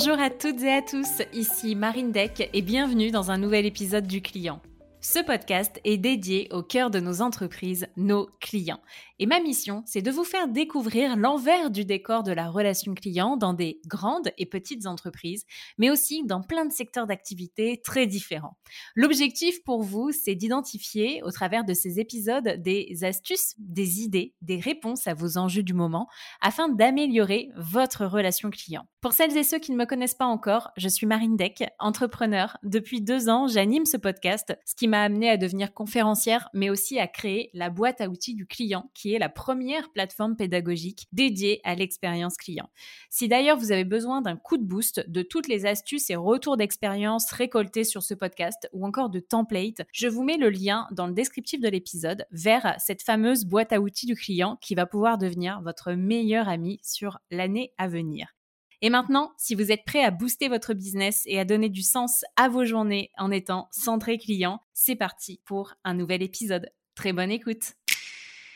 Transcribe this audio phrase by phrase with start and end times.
[0.00, 4.06] Bonjour à toutes et à tous, ici Marine Deck et bienvenue dans un nouvel épisode
[4.06, 4.62] du client.
[5.00, 8.78] Ce podcast est dédié au cœur de nos entreprises, nos clients.
[9.20, 13.36] Et ma mission, c'est de vous faire découvrir l'envers du décor de la relation client
[13.36, 15.44] dans des grandes et petites entreprises,
[15.76, 18.56] mais aussi dans plein de secteurs d'activité très différents.
[18.94, 24.60] L'objectif pour vous, c'est d'identifier au travers de ces épisodes des astuces, des idées, des
[24.60, 26.08] réponses à vos enjeux du moment
[26.40, 28.86] afin d'améliorer votre relation client.
[29.00, 32.56] Pour celles et ceux qui ne me connaissent pas encore, je suis Marine Deck, entrepreneur.
[32.62, 36.98] Depuis deux ans, j'anime ce podcast, ce qui m'a amené à devenir conférencière, mais aussi
[36.98, 41.74] à créer la boîte à outils du client qui la première plateforme pédagogique dédiée à
[41.74, 42.68] l'expérience client.
[43.08, 46.58] Si d'ailleurs vous avez besoin d'un coup de boost de toutes les astuces et retours
[46.58, 51.06] d'expérience récoltés sur ce podcast ou encore de templates, je vous mets le lien dans
[51.06, 55.16] le descriptif de l'épisode vers cette fameuse boîte à outils du client qui va pouvoir
[55.16, 58.34] devenir votre meilleur ami sur l'année à venir.
[58.80, 62.24] Et maintenant, si vous êtes prêt à booster votre business et à donner du sens
[62.36, 66.70] à vos journées en étant centré client, c'est parti pour un nouvel épisode.
[66.94, 67.74] Très bonne écoute.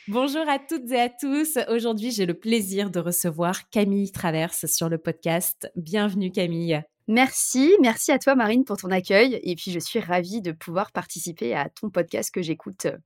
[0.08, 1.58] Bonjour à toutes et à tous.
[1.69, 5.70] Aujourd'hui, j'ai le plaisir de recevoir Camille Traverse sur le podcast.
[5.77, 6.83] Bienvenue Camille.
[7.06, 10.91] Merci, merci à toi Marine pour ton accueil et puis je suis ravie de pouvoir
[10.91, 12.97] participer à ton podcast que j'écoute euh,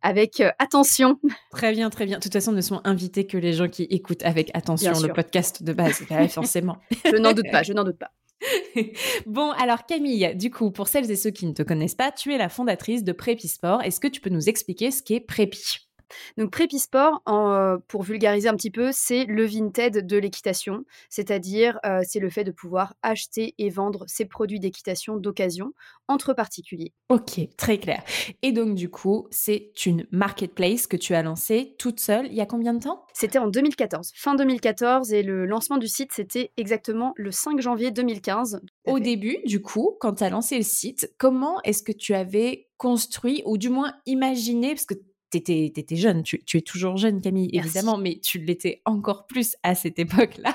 [0.00, 1.20] avec euh, attention.
[1.50, 2.16] Très bien, très bien.
[2.16, 5.62] De toute façon, ne sont invités que les gens qui écoutent avec attention le podcast
[5.62, 6.78] de base, forcément.
[7.04, 8.12] je n'en doute pas, je n'en doute pas.
[9.26, 12.32] bon, alors Camille, du coup, pour celles et ceux qui ne te connaissent pas, tu
[12.32, 13.82] es la fondatrice de Prépi Sport.
[13.82, 15.85] Est-ce que tu peux nous expliquer ce qu'est Prépi?
[16.36, 17.22] Donc Prépisport,
[17.88, 22.44] pour vulgariser un petit peu, c'est le Vinted de l'équitation, c'est-à-dire euh, c'est le fait
[22.44, 25.72] de pouvoir acheter et vendre ses produits d'équitation d'occasion
[26.08, 26.92] entre particuliers.
[27.08, 28.02] Ok, très clair.
[28.42, 32.40] Et donc du coup, c'est une marketplace que tu as lancée toute seule il y
[32.40, 33.04] a combien de temps?
[33.12, 37.90] C'était en 2014, fin 2014, et le lancement du site, c'était exactement le 5 janvier
[37.90, 38.60] 2015.
[38.86, 42.68] Au début, du coup, quand tu as lancé le site, comment est-ce que tu avais
[42.76, 44.94] construit, ou du moins imaginé, parce que
[45.42, 49.74] tu étais, jeune, tu, es toujours jeune Camille, évidemment, mais tu l'étais encore plus à
[49.74, 50.54] cette époque-là.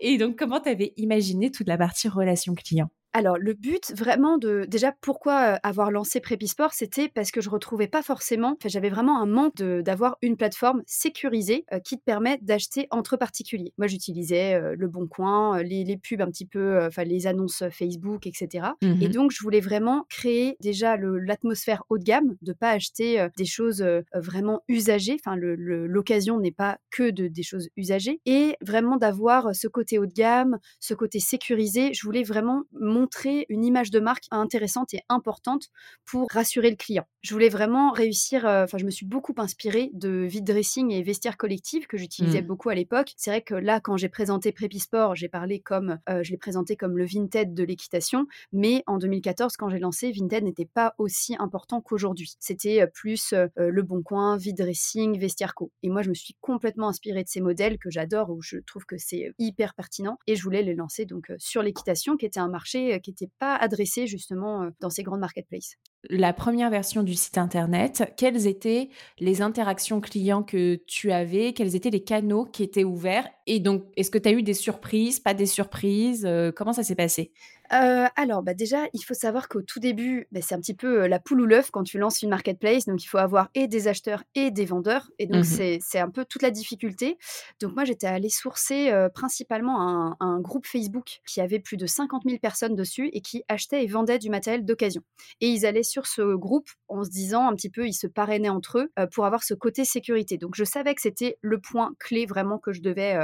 [0.00, 2.90] Et donc, comment tu avais imaginé toute la partie relation client?
[3.12, 4.66] Alors, le but vraiment de.
[4.68, 5.34] Déjà, pourquoi
[5.64, 8.56] avoir lancé Prépisport C'était parce que je retrouvais pas forcément.
[8.56, 13.72] Enfin, j'avais vraiment un manque d'avoir une plateforme sécurisée qui te permet d'acheter entre particuliers.
[13.78, 18.68] Moi, j'utilisais Le Bon Coin, les, pubs un petit peu, enfin, les annonces Facebook, etc.
[18.82, 23.26] Et mmh donc, je voulais vraiment créer déjà l'atmosphère haut de gamme, de pas acheter
[23.36, 23.84] des choses
[24.14, 25.16] vraiment usagées.
[25.18, 28.20] Enfin, l'occasion n'est pas que de, des choses usagées.
[28.24, 31.92] Et vraiment d'avoir ce côté haut de gamme, ce côté sécurisé.
[31.92, 32.62] Je voulais vraiment
[33.00, 35.68] montrer une image de marque intéressante et importante
[36.04, 37.06] pour rassurer le client.
[37.22, 41.02] Je voulais vraiment réussir, euh, enfin je me suis beaucoup inspirée de vide dressing et
[41.02, 42.46] vestiaire collectif que j'utilisais mmh.
[42.46, 43.12] beaucoup à l'époque.
[43.16, 46.76] C'est vrai que là quand j'ai présenté Prépisport, j'ai parlé comme euh, je l'ai présenté
[46.76, 51.36] comme le Vinted de l'équitation, mais en 2014 quand j'ai lancé Vinted n'était pas aussi
[51.38, 52.34] important qu'aujourd'hui.
[52.38, 55.72] C'était euh, plus le bon coin, vide dressing, vestiaire co.
[55.82, 58.84] Et moi je me suis complètement inspirée de ces modèles que j'adore où je trouve
[58.84, 62.48] que c'est hyper pertinent et je voulais les lancer donc sur l'équitation qui était un
[62.48, 65.76] marché qui n'étaient pas adressés justement euh, dans ces grandes marketplaces.
[66.08, 68.88] La première version du site internet, quelles étaient
[69.18, 73.84] les interactions clients que tu avais Quels étaient les canaux qui étaient ouverts Et donc,
[73.98, 77.32] est-ce que tu as eu des surprises, pas des surprises euh, Comment ça s'est passé?
[77.72, 81.06] Euh, alors, bah, déjà, il faut savoir qu'au tout début, bah, c'est un petit peu
[81.06, 82.86] la poule ou l'œuf quand tu lances une marketplace.
[82.86, 85.10] Donc, il faut avoir et des acheteurs et des vendeurs.
[85.18, 87.18] Et donc, mmh c'est un peu toute la difficulté.
[87.60, 92.22] Donc, moi, j'étais allée sourcer principalement un, un, groupe Facebook qui avait plus de 50
[92.24, 95.02] 000 personnes dessus et qui achetait et vendait du matériel d'occasion.
[95.40, 98.48] Et ils allaient sur ce groupe en se disant un petit peu, ils se parrainaient
[98.48, 100.38] entre eux pour avoir ce côté sécurité.
[100.38, 103.18] Donc, je savais que c'était le point clé vraiment que je devais,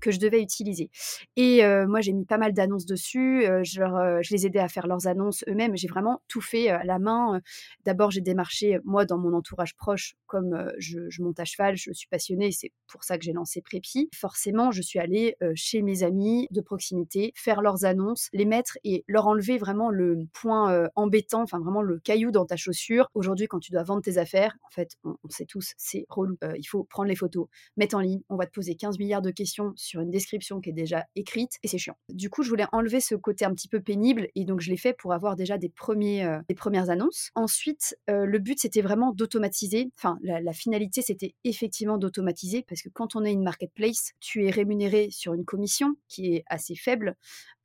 [0.00, 0.90] que je devais utiliser.
[1.36, 3.44] Et moi, j'ai mis pas mal d'annonces dessus.
[3.62, 5.76] je euh, je les aidais à faire leurs annonces eux-mêmes.
[5.76, 7.36] J'ai vraiment tout fait euh, à la main.
[7.36, 7.40] Euh.
[7.84, 12.08] D'abord, j'ai démarché, moi, dans mon entourage proche, comme je, monte à cheval, je suis
[12.08, 14.08] passionnée, c'est pour ça que j'ai lancé Prépi.
[14.14, 19.04] Forcément, je suis allée chez mes amis de proximité, faire leurs annonces, les mettre et
[19.08, 23.10] leur enlever vraiment le point embêtant, enfin vraiment le caillou dans ta chaussure.
[23.12, 26.38] Aujourd'hui, quand tu dois vendre tes affaires, en fait, on, sait tous, c'est relou.
[26.56, 29.30] il faut prendre les photos, mettre en ligne, on va te poser 15 milliards de
[29.30, 31.98] questions sur une description qui est déjà écrite et c'est chiant.
[32.08, 34.78] Du coup, je voulais enlever ce côté un petit peu pénible et donc je l'ai
[34.78, 37.30] fait pour avoir déjà des, premiers, euh, des premières annonces.
[37.34, 39.90] Ensuite, euh, le but c'était vraiment d'automatiser.
[39.98, 44.50] Enfin, la, finalité c'était effectivement d'automatiser parce que quand on est une marketplace, tu es
[44.50, 47.16] rémunéré sur une commission qui est assez faible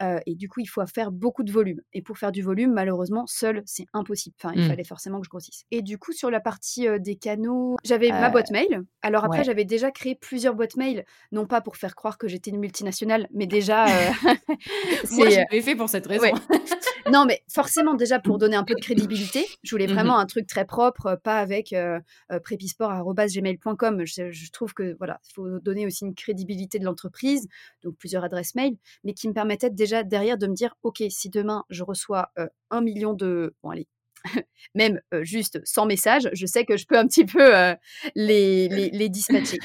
[0.01, 1.79] euh, et du coup il faut faire beaucoup de volume.
[1.93, 4.32] Et pour faire du volume, malheureusement, seul c'est impossible.
[4.39, 4.67] Enfin, il mmh.
[4.67, 5.65] fallait forcément que je grossisse.
[5.71, 8.83] Et du coup, sur la partie des canaux, j'avais ma boîte mail.
[9.01, 12.51] Alors après, j'avais déjà créé plusieurs boîtes mail, non pas pour faire croire que j'étais
[12.51, 13.85] une multinationale, mais déjà.
[15.11, 16.27] Moi, je fait pour cette raison.
[17.11, 20.25] non, mais forcément, déjà pour donner un peu de crédibilité, je voulais mmh vraiment un
[20.25, 21.99] truc très propre, pas avec euh,
[22.43, 24.05] prépisport.gmail.com.
[24.05, 27.47] Je, je, trouve que voilà, il faut donner aussi une crédibilité de l'entreprise,
[27.83, 31.29] donc plusieurs adresses mail, mais qui me permettaient déjà derrière de me dire, ok, si
[31.29, 32.31] demain je reçois
[32.69, 33.87] un million de, bon allez,
[34.75, 37.51] même juste sans message, je sais que je peux un petit peu
[38.15, 39.59] les, les, dispatcher.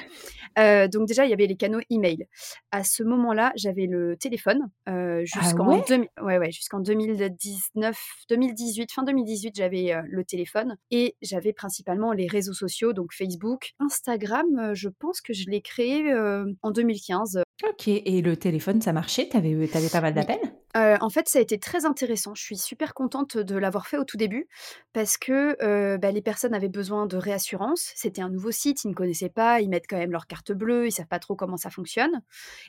[0.56, 2.26] donc déjà, il y avait les canaux email.
[2.70, 6.08] À ce moment-là, j'avais le téléphone ah jusqu'en ouais?
[6.20, 12.93] ouais, jusqu'en 2019, 2018, fin 2018, j'avais le téléphone et j'avais principalement les réseaux sociaux,
[12.93, 14.75] donc Facebook, Instagram.
[14.75, 16.12] je pense que je l'ai créé
[16.62, 17.43] en 2015.
[17.64, 19.28] Ok, et le téléphone, ça marchait?
[19.28, 20.38] T'avais avais pas mal d'appels?
[20.75, 22.37] En fait, ça a été très intéressant.
[22.37, 24.46] Je suis super contente de l'avoir fait au tout début
[24.93, 25.56] parce que
[25.96, 27.90] bah, les personnes avaient besoin de réassurance.
[27.96, 30.87] C'était un nouveau site, ils ne connaissaient pas, ils mettent quand même leur carte bleue,
[30.87, 32.22] ils savent pas trop comment ça fonctionne.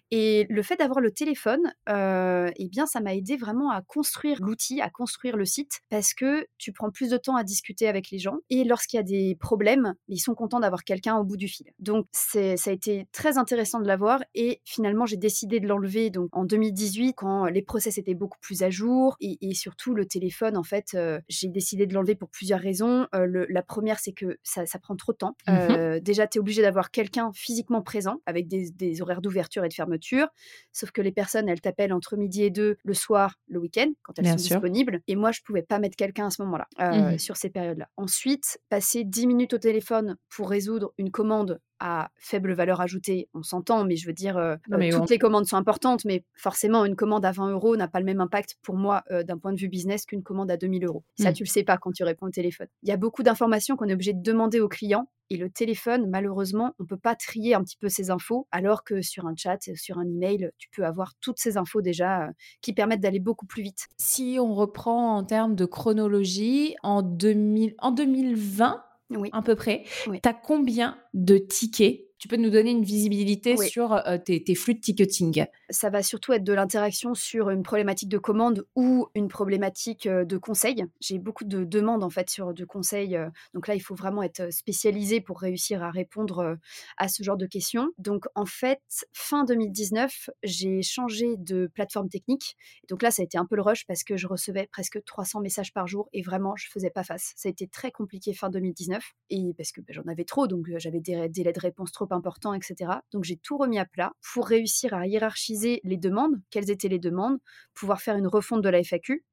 [0.09, 4.81] Et le fait d'avoir le téléphone, eh bien, ça m'a aidé vraiment à construire l'outil,
[4.81, 8.17] à construire le site parce que tu prends plus de temps à discuter avec les
[8.17, 11.47] gens et lorsqu'il y a des problèmes, ils sont contents d'avoir quelqu'un au bout du
[11.47, 11.67] fil.
[11.77, 16.29] Donc, ça a été très intéressant de l'avoir et finalement, j'ai décidé de l'enlever donc
[16.31, 20.63] en 2018 quand les process c'était beaucoup plus à jour et, surtout le téléphone, en
[20.63, 23.07] fait, euh, j'ai décidé de l'enlever pour plusieurs raisons.
[23.13, 25.35] Euh, la première, c'est que ça, prend trop de temps.
[25.47, 29.69] Mmh euh, déjà, tu es obligé d'avoir quelqu'un physiquement présent avec des, horaires d'ouverture et
[29.69, 30.27] de fermeture.
[30.71, 34.13] Sauf que les personnes, elles t'appellent entre midi et deux le soir, le week-end, quand
[34.17, 35.01] elles sont disponibles.
[35.07, 37.89] Et moi, je pouvais pas mettre quelqu'un à ce moment-là, mmh sur ces périodes-là.
[37.97, 43.43] Ensuite, passer 10 minutes au téléphone pour résoudre une commande à faible valeur ajoutée, on
[43.43, 46.95] s'entend, mais je veux dire, euh, euh, toutes les commandes sont importantes, mais forcément, une
[46.95, 49.59] commande à 20 euros n'a pas le même impact pour moi euh, d'un point de
[49.59, 51.03] vue business qu'une commande à 2000 euros.
[51.17, 51.33] Ça, mmh.
[51.33, 52.67] tu le sais pas quand tu réponds au téléphone.
[52.83, 55.09] Il y a beaucoup d'informations qu'on est obligé de demander aux clients.
[55.31, 59.03] Et le téléphone, malheureusement, on peut pas trier un petit peu ces infos, alors que
[59.03, 63.01] sur un chat, sur un email, tu peux avoir toutes ces infos déjà qui permettent
[63.01, 63.89] d'aller beaucoup plus vite.
[63.97, 69.29] Si on reprend en termes de chronologie, en, 2000, en 2020, oui.
[69.31, 69.83] à peu près.
[70.05, 74.75] Tu as combien de tickets tu peux nous donner une visibilité sur euh, tes, flux
[74.75, 75.45] de ticketing?
[75.69, 80.25] Ça va surtout être de l'interaction sur une problématique de commande ou une problématique euh,
[80.25, 80.83] de conseil.
[80.99, 83.15] J'ai beaucoup de demandes en fait sur de conseils.
[83.15, 86.57] Euh, donc là, il faut vraiment être spécialisé pour réussir à répondre
[86.97, 87.89] à ce genre de questions.
[87.97, 88.81] Donc en fait,
[89.13, 92.57] fin 2019, j'ai changé de plateforme technique.
[92.89, 95.39] Donc là, ça a été un peu le rush parce que je recevais presque 300
[95.39, 97.31] messages par jour et vraiment, je faisais pas face.
[97.37, 100.67] Ça a été très compliqué fin 2019 et parce que bah, j'en avais trop, donc
[100.77, 102.91] j'avais des délais de réponse trop important, etc.
[103.11, 106.99] Donc j'ai tout remis à plat pour réussir à hiérarchiser les demandes, quelles étaient les
[106.99, 107.37] demandes,
[107.73, 109.23] pouvoir faire une refonte de la FAQ.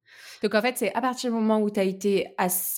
[0.43, 2.26] Donc en fait, c'est à partir du moment où tu as été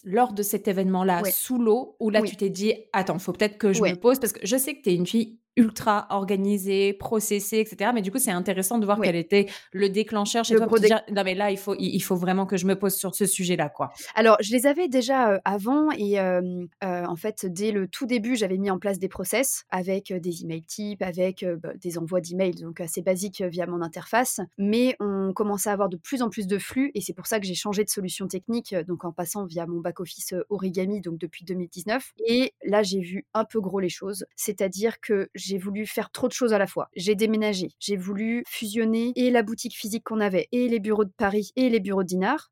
[0.05, 3.73] lors de cet événement-là sous l'eau, où là tu t'es dit, attends, faut peut-être que
[3.73, 7.59] je me pose, parce que je sais que tu es une fille ultra organisé, processé,
[7.59, 7.91] etc.
[7.93, 11.03] Mais du coup, c'est intéressant de voir quel était le déclencheur chez toi pour dire,
[11.11, 13.69] non mais là, il faut, il faut vraiment que je me pose sur ce sujet-là,
[13.69, 13.93] quoi.
[14.15, 18.37] Alors, je les avais déjà euh, avant et euh, en fait, dès le tout début,
[18.37, 22.21] j'avais mis en place des process avec euh, des emails types, avec bah, des envois
[22.21, 24.41] d'emails, donc assez basiques via mon interface.
[24.59, 27.41] Mais on commençait à avoir de plus en plus de flux et c'est pour ça
[27.41, 31.45] que j'ai changé de solution technique, donc en passant via mon back-office Origami, donc depuis
[31.45, 32.13] 2019.
[32.27, 36.29] Et là, j'ai vu un peu gros les choses, c'est-à-dire que j'ai voulu faire trop
[36.29, 36.91] de choses à la fois.
[36.95, 41.12] J'ai déménagé, j'ai voulu fusionner et la boutique physique qu'on avait, et les bureaux de
[41.17, 42.50] Paris, et les bureaux de Dinard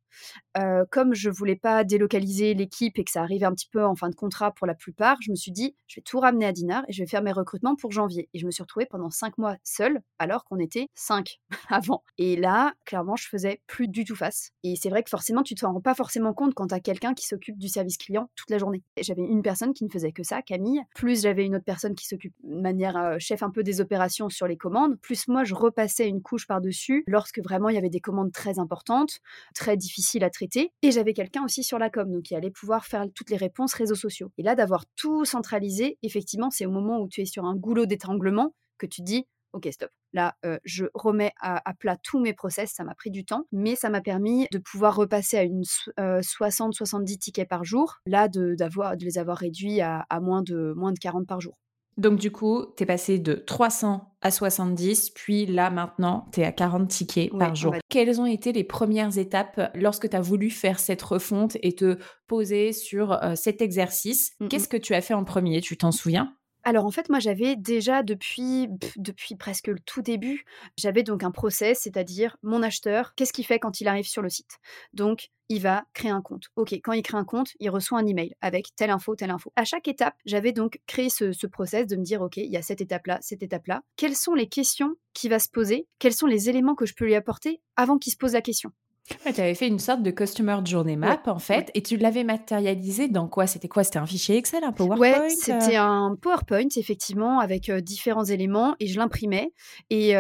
[0.91, 4.09] comme je voulais pas délocaliser l'équipe et que ça arrivait un petit peu en fin
[4.09, 6.85] de contrat pour la plupart, je me suis dit, je vais tout ramener à Dinard
[6.89, 8.29] et je vais faire mes recrutements pour janvier.
[8.35, 12.03] Et je me suis retrouvée pendant cinq mois seule, alors qu'on était cinq avant.
[12.19, 14.51] Et là, clairement, je faisais plus du tout face.
[14.63, 17.15] Et c'est vrai que forcément, tu te rends pas forcément compte quand tu as quelqu'un
[17.15, 18.83] qui s'occupe du service client toute la journée.
[19.01, 22.07] J'avais une personne qui ne faisait que ça, Camille, plus j'avais une autre personne qui
[22.07, 26.09] s'occupe de manière chef un peu des opérations sur les commandes, plus moi, je repassais
[26.09, 29.21] une couche par-dessus lorsque vraiment il y avait des commandes très importantes,
[29.55, 30.73] très difficiles à traiter.
[30.83, 33.75] Et j'avais quelqu'un aussi sur la com, donc qui allait pouvoir faire toutes les réponses
[33.75, 34.31] réseaux sociaux.
[34.39, 37.87] Et là, d'avoir tout centralisé, effectivement, c'est au moment où tu es sur un goulot
[37.87, 39.91] d'étranglement que tu dis ok, stop.
[40.13, 42.73] Là, euh, je remets à, plat tous mes process.
[42.73, 47.13] Ça m'a pris du temps, mais ça m'a permis de pouvoir repasser à une 60-70
[47.13, 47.97] euh, tickets par jour.
[48.07, 51.59] Là, de, de les avoir réduits à, à, moins, de, moins de 40 par jour.
[51.97, 56.45] Donc du coup, tu es passé de 300 à 70, puis là maintenant, tu es
[56.45, 57.75] à 40 tickets par jour.
[57.89, 61.99] Quelles ont été les premières étapes lorsque tu as voulu faire cette refonte et te
[62.27, 64.33] poser sur euh, cet exercice?
[64.41, 65.61] Mmh Qu'est-ce que tu as fait en premier?
[65.61, 66.36] Tu t'en souviens?
[66.69, 70.45] Alors en fait, moi j'avais déjà depuis, depuis presque le tout début,
[70.77, 74.29] j'avais donc un process, c'est-à-dire mon acheteur, qu'est-ce qu'il fait quand il arrive sur le
[74.29, 74.59] site?
[74.93, 76.47] Donc il va créer un compte.
[76.57, 79.53] Ok, quand il crée un compte, il reçoit un email avec telle info, telle info.
[79.55, 82.57] À chaque étape, j'avais donc créé ce, ce process de me dire, ok, il y
[82.57, 83.83] a cette étape-là, cette étape-là.
[83.95, 85.87] Quelles sont les questions qu'il va se poser?
[86.01, 88.73] Quels sont les éléments que je peux lui apporter avant qu'il se pose la question?
[89.07, 93.09] Tu avais fait une sorte de Customer Journey Map, en fait, et tu l'avais matérialisé
[93.09, 93.47] dans quoi?
[93.47, 93.85] C'était quoi?
[93.85, 98.87] C'était un fichier Excel, un PowerPoint Ouais, c'était un PowerPoint, effectivement, avec différents éléments, et
[98.87, 99.53] je l'imprimais.
[99.91, 100.15] Et,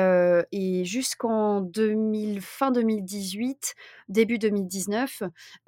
[0.52, 1.68] et jusqu'en
[2.40, 3.74] fin 2018,
[4.08, 5.22] début 2019,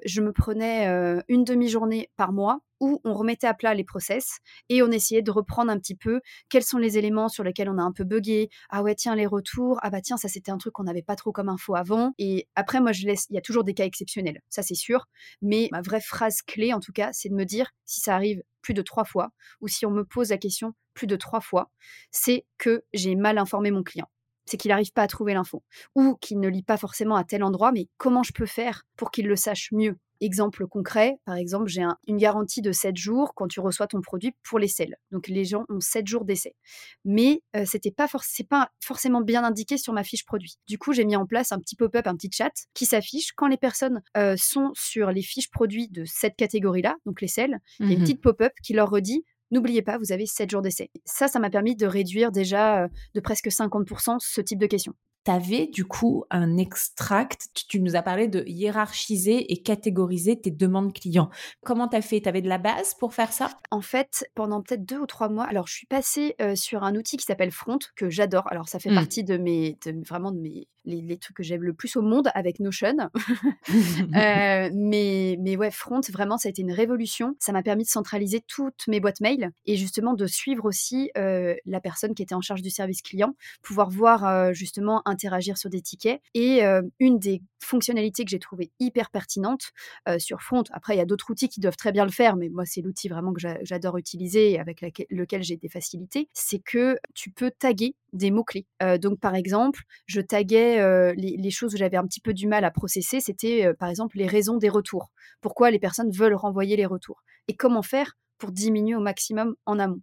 [0.05, 0.87] je me prenais
[1.27, 5.31] une demi-journée par mois où on remettait à plat les process et on essayait de
[5.31, 8.49] reprendre un petit peu quels sont les éléments sur lesquels on a un peu bugué.
[8.69, 9.79] Ah ouais, tiens, les retours.
[9.81, 12.13] Ah bah tiens, ça c'était un truc qu'on n'avait pas trop comme info avant.
[12.17, 15.07] Et après, moi, je laisse, il y a toujours des cas exceptionnels, ça c'est sûr.
[15.41, 18.41] Mais ma vraie phrase clé, en tout cas, c'est de me dire si ça arrive
[18.61, 19.29] plus de trois fois
[19.61, 21.71] ou si on me pose la question plus de trois fois,
[22.11, 24.09] c'est que j'ai mal informé mon client
[24.49, 25.63] c'est qu'il n'arrive pas à trouver l'info
[25.95, 29.11] ou qu'il ne lit pas forcément à tel endroit, mais comment je peux faire pour
[29.11, 29.97] qu'il le sache mieux?
[30.21, 34.33] Exemple concret, par exemple, j'ai une garantie de 7 jours quand tu reçois ton produit
[34.43, 34.97] pour les selles.
[35.11, 36.57] Donc les gens ont 7 jours d'essai.
[37.05, 38.09] Mais ce c'était pas,
[38.49, 40.57] pas forcément bien indiqué sur ma fiche produit.
[40.67, 43.47] Du coup, j'ai mis en place un petit pop-up, un petit chat qui s'affiche quand
[43.47, 44.01] les personnes
[44.35, 47.59] sont sur les fiches produits de cette catégorie-là, donc les selles.
[47.79, 50.49] Il y a une mmh petite pop-up qui leur redit N'oubliez pas, vous avez 7
[50.49, 50.91] jours d'essai.
[51.05, 54.93] Ça, ça m'a permis de réduire déjà de presque 50% ce type de questions
[55.25, 57.47] tu avais du coup un extract.
[57.67, 61.29] Tu, nous as parlé de hiérarchiser et catégoriser tes demandes clients.
[61.63, 62.21] Comment tu as fait?
[62.21, 63.49] Tu avais de la base pour faire ça?
[63.71, 67.17] En fait, pendant peut-être deux ou trois mois, alors je suis passée sur un outil
[67.17, 68.47] qui s'appelle Front, que j'adore.
[68.51, 68.95] Alors ça fait mmh.
[68.95, 69.77] partie de mes,
[70.07, 72.97] vraiment de mes, les, trucs que j'aime le plus au monde avec Notion.
[74.15, 77.35] euh, mais, mais ouais, Front, vraiment, ça a été une révolution.
[77.39, 81.81] Ça m'a permis de centraliser toutes mes boîtes mail et justement de suivre aussi la
[81.81, 86.21] personne qui était en charge du service client, pouvoir voir justement interagir sur des tickets.
[86.33, 86.61] Et
[86.99, 89.71] une des fonctionnalités que j'ai trouvé hyper pertinente
[90.17, 92.49] sur Front, après il y a d'autres outils qui doivent très bien le faire, mais
[92.49, 96.97] moi c'est l'outil vraiment que j'adore utiliser et avec lequel j'ai des facilités, c'est que
[97.13, 98.65] tu peux taguer des mots-clés.
[98.99, 102.71] donc par exemple, je taguais les, choses où j'avais un petit peu du mal à
[102.71, 105.11] processer, c'était par exemple les raisons des retours.
[105.41, 109.79] Pourquoi les personnes veulent renvoyer les retours Et comment faire pour diminuer au maximum en
[109.79, 110.01] amont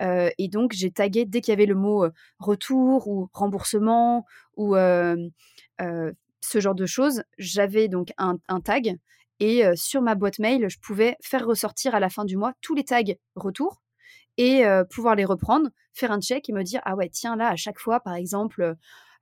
[0.00, 2.06] et donc, j'ai tagué dès qu'il y avait le mot
[2.40, 4.24] retour ou remboursement
[4.56, 4.74] ou
[6.42, 7.22] ce genre de choses.
[7.38, 8.98] J'avais donc un, tag
[9.40, 12.74] et sur ma boîte mail, je pouvais faire ressortir à la fin du mois tous
[12.74, 13.02] les tags
[13.34, 13.82] retour
[14.36, 17.56] et pouvoir les reprendre, faire un check et me dire ah ouais tiens là à
[17.56, 18.76] chaque fois par exemple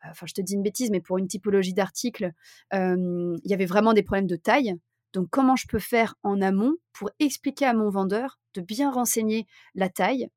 [0.05, 2.33] enfin je te dis une bêtise mais pour une typologie d'article
[2.73, 4.75] il y avait vraiment des problèmes de taille
[5.13, 9.47] donc comment je peux faire en amont pour expliquer à mon vendeur de bien renseigner
[9.75, 10.29] la taille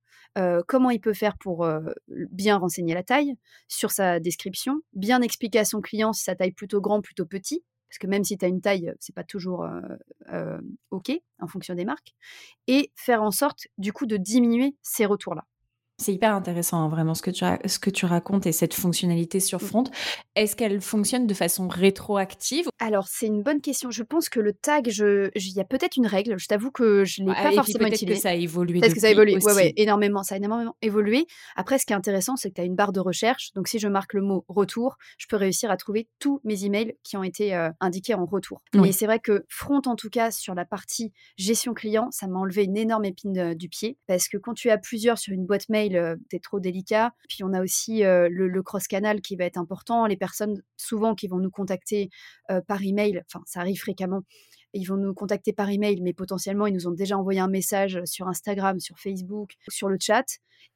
[0.68, 1.68] comment il peut faire pour
[2.08, 3.36] bien renseigner la taille
[3.68, 7.64] sur sa description, bien expliquer à son client si sa taille plutôt grand, plutôt petit,
[7.90, 9.68] parce que même si tu as une taille, c'est pas toujours
[10.92, 12.16] OK en fonction des marques,
[12.68, 15.46] et faire en sorte du coup de diminuer ces retours-là.
[16.04, 19.40] C'est hyper intéressant, hein, vraiment, ce que, tu ce que tu racontes et cette fonctionnalité
[19.40, 19.66] sur mmh.
[19.66, 19.84] Front.
[20.36, 22.68] Est-ce qu'elle fonctionne de façon rétroactive?
[22.80, 23.90] Alors, c'est une bonne question.
[23.90, 26.38] Je pense que le tag, il y a peut-être une règle.
[26.38, 28.16] Je t'avoue que je ne l'ai pas forcément utilisé.
[28.16, 28.82] que ça a évolué.
[28.82, 29.38] Peut-être que ça a évolué.
[29.38, 30.24] Ouais, énormément.
[30.24, 31.26] Ça a énormément évolué.
[31.56, 33.54] Après, ce qui est intéressant, c'est que tu as une barre de recherche.
[33.54, 36.98] Donc, si je marque le mot retour, je peux réussir à trouver tous mes emails
[37.04, 38.62] qui ont été euh, indiqués en retour.
[38.74, 42.40] Mais c'est vrai que Front, en tout cas, sur la partie gestion client, ça m'a
[42.40, 43.98] enlevé une énorme épine du pied.
[44.08, 45.93] Parce que quand tu as plusieurs sur une boîte mail,
[46.32, 47.14] c'est trop délicat.
[47.30, 50.06] Puis on a aussi le, cross-canal qui va être important.
[50.06, 52.10] Les personnes, souvent, qui vont nous contacter
[52.68, 54.24] par email, enfin, ça arrive fréquemment,
[54.74, 58.02] ils vont nous contacter par email, mais potentiellement, ils nous ont déjà envoyé un message
[58.06, 60.26] sur Instagram, sur Facebook, sur le chat.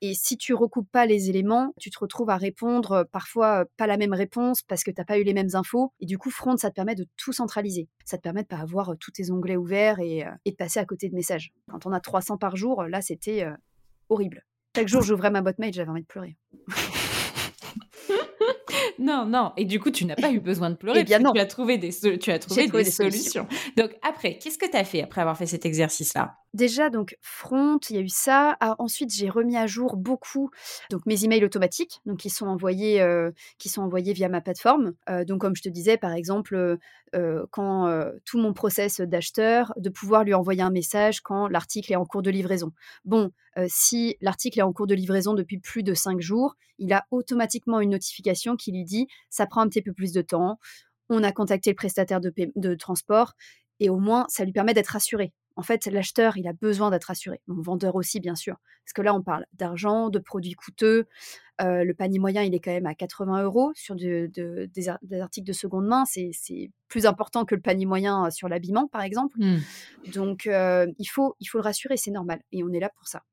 [0.01, 3.97] Et si tu recoupes pas les éléments, tu te retrouves à répondre parfois pas la
[3.97, 5.91] même réponse parce que tu n'as pas eu les mêmes infos.
[5.99, 7.87] Et du coup, Front, ça te permet de tout centraliser.
[8.05, 10.85] Ça te permet de pas avoir tous tes onglets ouverts et, et de passer à
[10.85, 11.51] côté de messages.
[11.71, 13.47] Quand on a 300 par jour, là, c'était
[14.09, 14.46] horrible.
[14.77, 16.37] Chaque jour, j'ouvrais ma boîte mail, j'avais envie de pleurer.
[18.99, 19.51] non, non.
[19.57, 20.99] Et du coup, tu n'as pas eu besoin de pleurer.
[20.99, 21.33] Eh bien non.
[21.33, 23.47] Tu as trouvé des, tu as trouvé des, solutions.
[23.75, 26.35] Donc après, qu'est-ce que tu as fait après avoir fait cet exercice-là?
[26.57, 28.57] Déjà, donc front, il y a eu ça.
[28.61, 30.49] Ah, ensuite, j'ai remis à jour beaucoup
[30.89, 34.93] donc mes emails automatiques, donc qui sont envoyés, euh, qui sont envoyés via ma plateforme.
[35.07, 36.79] Euh, donc, comme je te disais, par exemple,
[37.13, 37.93] euh, quand
[38.25, 42.23] tout mon process d'acheteur, de pouvoir lui envoyer un message quand l'article est en cours
[42.23, 42.71] de livraison.
[43.05, 43.29] Bon,
[43.67, 47.81] si l'article est en cours de livraison depuis plus de cinq jours, il a automatiquement
[47.81, 50.57] une notification qui lui dit ça prend un petit peu plus de temps.
[51.09, 53.33] On a contacté le prestataire de, de transport
[53.79, 57.05] et au moins ça lui permet d'être rassuré En fait, l'acheteur, il a besoin d'être
[57.05, 57.41] rassuré.
[57.47, 58.57] Mon vendeur aussi, bien sûr.
[58.85, 61.07] Parce que là, on parle d'argent, de produits coûteux.
[61.61, 64.29] Euh, le panier moyen, il est quand même à 80 euros sur des,
[65.19, 66.05] articles de seconde main.
[66.05, 69.35] C'est plus important que le panier moyen sur l'habillement, par exemple.
[69.39, 69.57] Mmh.
[70.13, 72.39] Donc, il, faut, il faut le rassurer, c'est normal.
[72.51, 73.23] Et on est là pour ça.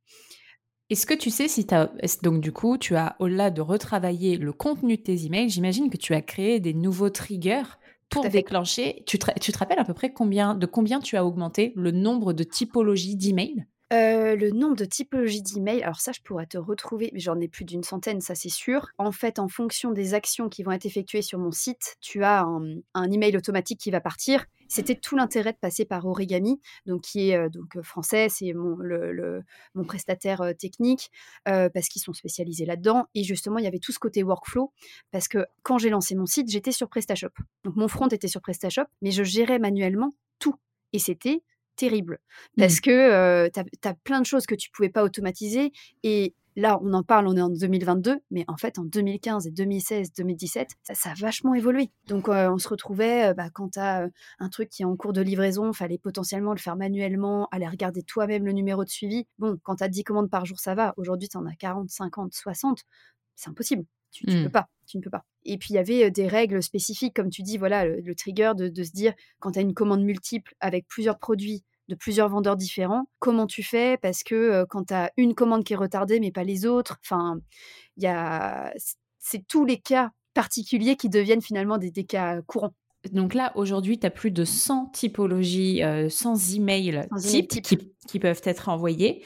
[0.90, 1.90] Est-ce que tu sais si tu as.
[2.22, 5.96] Donc, du coup, tu as, au-delà de retravailler le contenu de tes emails, j'imagine que
[5.96, 7.64] tu as créé des nouveaux triggers
[8.10, 9.02] pour déclencher.
[9.06, 11.90] Tu te, tu te rappelles à peu près combien, de combien tu as augmenté le
[11.90, 13.66] nombre de typologies d'emails?
[13.94, 17.48] Euh, le nombre de typologies d'emails, alors ça, je pourrais te retrouver, mais j'en ai
[17.48, 18.88] plus d'une centaine, ça c'est sûr.
[18.98, 22.42] En fait, en fonction des actions qui vont être effectuées sur mon site, tu as
[22.42, 24.46] un, email automatique qui va partir.
[24.68, 28.52] C'était tout l'intérêt de passer par Origami, donc qui est euh, donc euh, français, c'est
[28.52, 28.76] mon,
[29.74, 31.10] mon prestataire technique,
[31.44, 33.06] parce qu'ils sont spécialisés là-dedans.
[33.14, 34.72] Et justement, il y avait tout ce côté workflow,
[35.12, 37.28] parce que quand j'ai lancé mon site, j'étais sur PrestaShop.
[37.64, 40.56] Donc mon front était sur PrestaShop, mais je gérais manuellement tout.
[40.92, 41.42] Et c'était
[41.76, 42.18] terrible.
[42.56, 42.60] Mmh.
[42.60, 45.72] Parce que tu as, plein de choses que tu pouvais pas automatiser.
[46.02, 49.50] Et là, on en parle, on est en 2022, mais en fait, en 2015 et
[49.50, 51.90] 2016, 2017, ça, a vachement évolué.
[52.06, 55.20] Donc, on se retrouvait, bah, quand tu as un truc qui est en cours de
[55.20, 59.26] livraison, fallait potentiellement le faire manuellement, aller regarder toi-même le numéro de suivi.
[59.38, 60.94] Bon, quand tu as 10 commandes par jour, ça va.
[60.96, 62.82] Aujourd'hui, tu en as 40, 50, 60.
[63.36, 63.84] C'est impossible.
[64.14, 64.44] Tu, ne mmh.
[64.44, 64.68] peux pas.
[64.86, 65.24] Tu ne peux pas.
[65.44, 68.68] Et puis il y avait des règles spécifiques, comme tu dis, voilà, le, trigger de,
[68.68, 72.56] de, se dire quand tu as une commande multiple avec plusieurs produits de plusieurs vendeurs
[72.56, 73.98] différents, comment tu fais?
[73.98, 77.38] Parce que quand tu as une commande qui est retardée, mais pas les autres, enfin,
[77.96, 78.72] il y a.
[79.18, 82.74] C'est tous les cas particuliers qui deviennent finalement des, des cas courants.
[83.12, 88.40] Donc là, aujourd'hui, tu as plus de 100 typologies, 100 emails types qui, qui, peuvent
[88.44, 89.22] être envoyés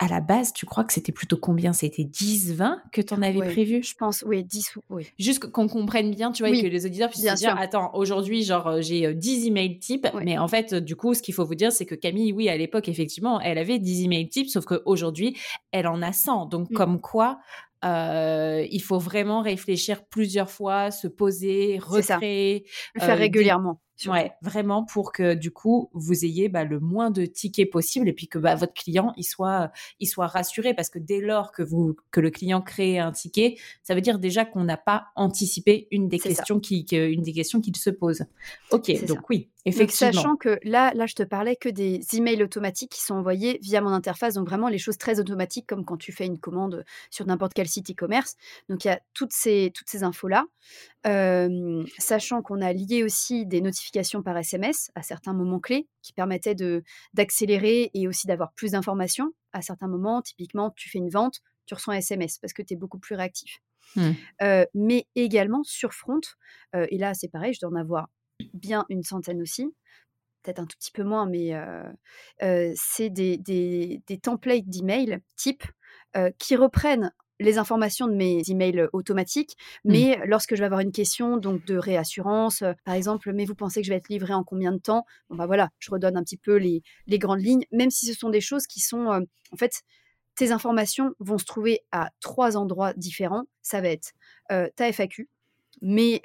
[0.00, 1.74] à la base, tu crois que c'était plutôt combien?
[1.74, 3.82] C'était 10, 20 que tu en avais prévu?
[3.82, 5.12] Je pense, oui, 10 oui.
[5.18, 8.42] Juste qu'on comprenne bien, tu vois, et que les auditeurs puissent se dire, attends, aujourd'hui,
[8.42, 11.44] genre, euh, j'ai 10 euh, emails types, mais en fait, du coup, ce qu'il faut
[11.44, 14.64] vous dire, c'est que Camille, oui, à l'époque, effectivement, elle avait 10 emails types, sauf
[14.64, 15.36] qu'aujourd'hui,
[15.70, 16.46] elle en a 100.
[16.46, 16.74] Donc, mmh.
[16.74, 17.38] comme quoi,
[17.84, 22.66] euh, il faut vraiment réfléchir plusieurs fois, se poser, recréer.
[22.94, 23.80] Le faire régulièrement.
[24.06, 28.14] Ouais, vraiment pour que du coup vous ayez bah, le moins de tickets possible et
[28.14, 31.62] puis que bah, votre client il soit il soit rassuré parce que dès lors que
[31.62, 35.86] vous que le client crée un ticket, ça veut dire déjà qu'on n'a pas anticipé
[35.90, 38.24] une des questions qui, une des questions qu'il se pose.
[38.70, 40.12] Ok, donc oui, effectivement.
[40.12, 43.80] sachant que là là je te parlais que des emails automatiques qui sont envoyés via
[43.80, 47.26] mon interface, donc vraiment les choses très automatiques comme quand tu fais une commande sur
[47.26, 48.36] n'importe quel site e-commerce.
[48.68, 50.46] Donc il y a toutes ces toutes ces infos là,
[51.98, 56.56] sachant qu'on a lié aussi des notifications par SMS à certains moments clés qui permettaient
[57.14, 60.22] d'accélérer et aussi d'avoir plus d'informations à certains moments.
[60.22, 63.14] Typiquement, tu fais une vente, tu reçois un SMS parce que tu es beaucoup plus
[63.14, 63.58] réactif.
[63.96, 64.12] Mmh.
[64.72, 66.20] mais également sur Front,
[66.74, 68.08] et là c'est pareil, je dois en avoir
[68.54, 69.66] bien une centaine aussi,
[70.42, 71.52] peut-être un tout petit peu moins, mais
[72.76, 75.64] c'est des, des, des templates d'email type
[76.38, 79.92] qui reprennent les informations de mes emails automatiques, mmh.
[79.92, 83.80] mais lorsque je vais avoir une question donc de réassurance, par exemple, mais vous pensez
[83.80, 85.04] que je vais être livré en combien de temps?
[85.30, 86.82] Bon bah voilà, je redonne un petit peu les,
[87.18, 89.72] grandes lignes, même si ce sont des choses qui sont en fait
[90.36, 93.44] tes informations vont se trouver à trois endroits différents.
[93.62, 94.12] Ça va être
[94.48, 95.28] ta FAQ,
[95.82, 96.20] mais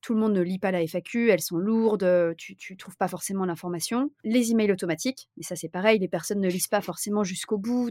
[0.00, 3.08] tout le monde ne lit pas la FAQ, elles sont lourdes, tu ne trouves pas
[3.08, 4.10] forcément l'information.
[4.24, 7.90] Les emails automatiques, mais ça c'est pareil, les personnes ne lisent pas forcément jusqu'au bout,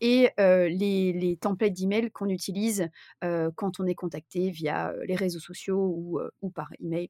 [0.00, 2.88] et les, templates d'email qu'on utilise
[3.20, 7.08] quand on est contacté via les réseaux sociaux ou, ou par email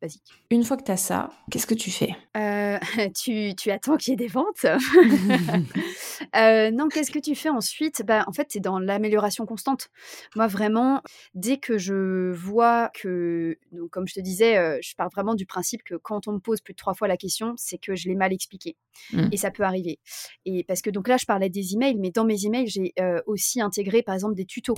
[0.00, 0.22] basique.
[0.50, 2.14] Une fois que tu as ça, qu'est-ce que tu fais?
[3.14, 4.64] Tu, tu, attends qu'il y ait des ventes
[6.34, 8.02] Non, qu'est-ce que tu fais ensuite?
[8.04, 9.88] Bah, En fait, c'est dans l'amélioration constante.
[10.36, 11.02] Moi, vraiment,
[11.34, 15.82] dès que je vois que, donc, comme je te disais, je pars vraiment du principe
[15.82, 18.14] que quand on me pose plus de trois fois la question, c'est que je l'ai
[18.14, 18.76] mal expliqué.
[19.12, 19.28] Mmh.
[19.32, 19.98] Et ça peut arriver.
[20.44, 22.92] Et parce que donc là, je parlais des emails, mais dans mes emails, j'ai
[23.26, 24.76] aussi intégré, par exemple, des tutos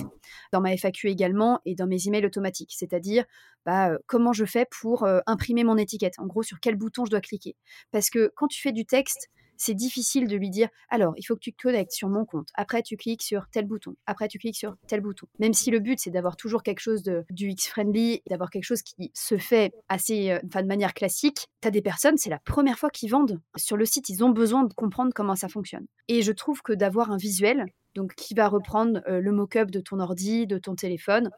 [0.53, 2.75] dans ma FAQ également et dans mes emails automatiques.
[2.77, 3.25] C'est-à-dire,
[3.66, 6.14] bah, comment je fais pour imprimer mon étiquette?
[6.18, 7.57] En gros, sur quel bouton je dois cliquer?
[7.90, 9.29] Parce que quand tu fais du texte,
[9.62, 12.49] c'est difficile de lui dire alors il faut que tu te connectes sur mon compte.
[12.55, 13.94] Après tu cliques sur tel bouton.
[14.07, 15.27] Après tu cliques sur tel bouton.
[15.38, 18.64] Même si le but c'est d'avoir toujours quelque chose de du X friendly, d'avoir quelque
[18.64, 21.46] chose qui se fait assez, enfin de manière classique.
[21.61, 24.31] Tu as des personnes, c'est la première fois qu'ils vendent sur le site, ils ont
[24.31, 25.87] besoin de comprendre comment ça fonctionne.
[26.09, 30.01] Et je trouve que d'avoir un visuel, donc qui va reprendre le mock-up de ton
[30.01, 31.29] ordi, de ton téléphone,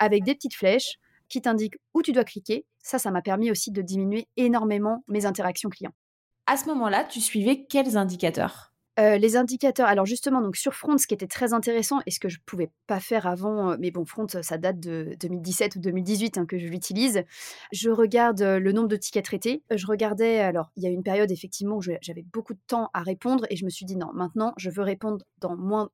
[0.00, 0.98] avec des petites flèches
[1.30, 2.66] qui t'indiquent où tu dois cliquer.
[2.82, 5.94] Ça, ça m'a permis aussi de diminuer énormément mes interactions clients.
[6.46, 8.66] À ce moment-là, tu suivais quels indicateurs?
[8.98, 12.28] Les indicateurs, alors justement, donc sur Front, ce qui était très intéressant et ce que
[12.28, 16.36] je ne pouvais pas faire avant, mais bon, Front, ça date de 2017 ou 2018
[16.36, 17.24] hein, que je l'utilise.
[17.72, 19.62] Je regarde le nombre de tickets traités.
[19.70, 23.02] Je regardais, alors il y a une période effectivement où j'avais beaucoup de temps à
[23.02, 25.88] répondre et je me suis dit non, maintenant je veux répondre dans moins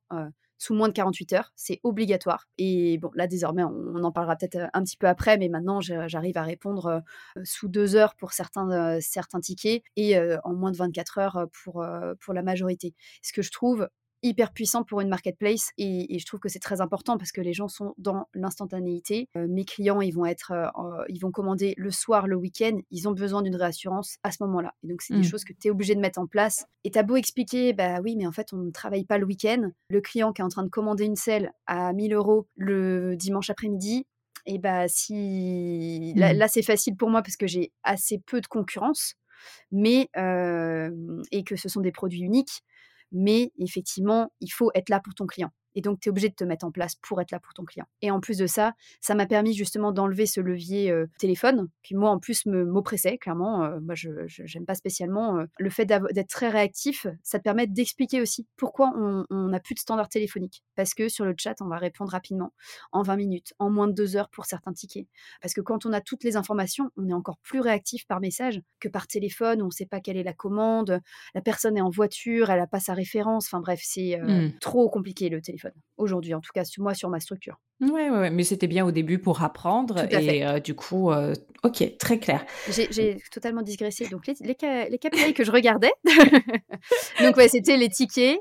[0.58, 1.52] sous moins de 48 heures.
[1.56, 2.48] C'est obligatoire.
[2.58, 5.80] Et bon, là, désormais, on, en parlera peut-être euh, un petit peu après, mais maintenant,
[5.80, 10.70] j'arrive à répondre euh, sous deux heures pour certains, euh, certains tickets et en moins
[10.70, 11.86] de 24 heures pour,
[12.20, 12.94] pour la majorité.
[13.22, 13.88] Ce que je trouve
[14.22, 17.52] hyper puissant pour une marketplace et, je trouve que c'est très important parce que les
[17.52, 19.28] gens sont dans l'instantanéité.
[19.36, 23.08] Euh, mes clients, ils vont être, euh, ils vont commander le soir, le week-end, ils
[23.08, 24.74] ont besoin d'une réassurance à ce moment-là.
[24.82, 25.24] Et donc c'est des mmh.
[25.24, 26.66] choses que tu es obligé de mettre en place.
[26.84, 29.26] Et tu as beau expliquer, bah oui, mais en fait on ne travaille pas le
[29.26, 29.70] week-end.
[29.88, 33.50] Le client qui est en train de commander une selle à 1000 euros le dimanche
[33.50, 34.06] après-midi,
[34.46, 36.48] et bah si là, mmh.
[36.48, 39.14] c'est facile pour moi parce que j'ai assez peu de concurrence,
[39.72, 40.90] mais euh,
[41.32, 42.62] et que ce sont des produits uniques
[43.12, 45.50] mais effectivement, il faut être là pour ton client.
[45.76, 47.64] Et donc, tu es obligé de te mettre en place pour être là pour ton
[47.64, 47.86] client.
[48.02, 52.10] Et en plus de ça, ça m'a permis justement d'enlever ce levier téléphone, qui moi,
[52.10, 53.70] en plus, m'oppressait, clairement.
[53.80, 54.10] moi, je
[54.54, 55.44] n'aime pas spécialement.
[55.58, 59.78] le fait d'être très réactif, ça te permet d'expliquer aussi pourquoi on n'a plus de
[59.78, 60.64] standard téléphonique.
[60.74, 62.52] Parce que sur le chat, on va répondre rapidement,
[62.92, 65.06] en 20 minutes, en moins de deux heures pour certains tickets.
[65.42, 68.62] Parce que quand on a toutes les informations, on est encore plus réactif par message
[68.80, 71.00] que par téléphone, où on ne sait pas quelle est la commande,
[71.34, 73.46] la personne est en voiture, elle n'a pas sa référence.
[73.46, 74.58] Enfin bref, c'est mmh.
[74.60, 75.65] trop compliqué le téléphone
[75.96, 77.58] aujourd'hui, en tout cas moi sur ma structure.
[77.80, 81.34] Oui, ouais, ouais, mais c'était bien au début pour apprendre et euh, du coup, euh,
[81.62, 82.44] ok, très clair.
[82.70, 84.08] J'ai totalement digressé.
[84.08, 85.92] Donc les, les, KPI que je regardais,
[87.20, 88.38] donc ouais, c'était les tickets,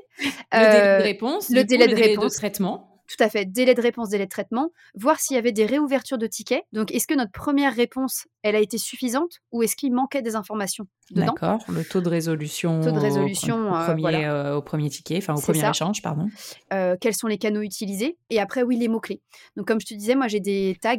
[0.52, 2.95] le délai de euh, réponse, le délai, de, réponse, de traitement.
[3.08, 6.18] Tout à fait, délai de réponse, délai de traitement, voir s'il y avait des réouvertures
[6.18, 6.64] de tickets.
[6.72, 10.36] Donc, est-ce que notre première réponse, elle a été suffisante ou est-ce qu'il manquait des
[10.36, 11.26] informations dedans?
[11.26, 15.34] D'accord, le taux de résolution, taux de résolution au, premier, euh, au premier ticket, enfin
[15.34, 16.28] au premier échange, pardon.
[16.72, 18.18] Euh, quels sont les canaux utilisés?
[18.30, 19.22] Et après, oui, les mots-clés.
[19.56, 20.96] Donc, comme je te disais, moi, j'ai des tags.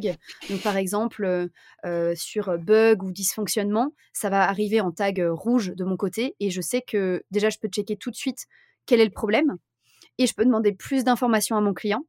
[0.50, 1.48] Donc, par exemple,
[1.84, 6.50] euh, sur bug ou dysfonctionnement, ça va arriver en tag rouge de mon côté et
[6.50, 8.46] je sais que déjà, je peux checker tout de suite
[8.86, 9.58] quel est le problème
[10.18, 12.04] et je peux demander plus d'informations à mon client.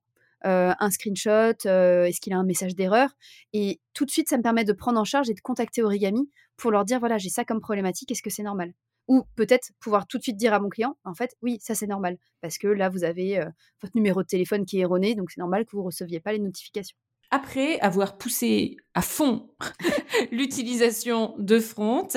[0.45, 3.09] Euh, un screenshot, euh, est-ce qu'il a un message d'erreur?
[3.53, 6.29] Et tout de suite, ça me permet de prendre en charge et de contacter Origami
[6.57, 8.73] pour leur dire, voilà, j'ai ça comme problématique, est-ce que c'est normal?
[9.07, 11.87] Ou peut-être pouvoir tout de suite dire à mon client, en fait, oui, ça c'est
[11.87, 13.49] normal, parce que là, vous avez euh,
[13.81, 16.31] votre numéro de téléphone qui est erroné, donc c'est normal que vous ne receviez pas
[16.31, 16.95] les notifications.
[17.31, 19.49] Après avoir poussé à fond
[20.31, 22.07] l'utilisation de Front,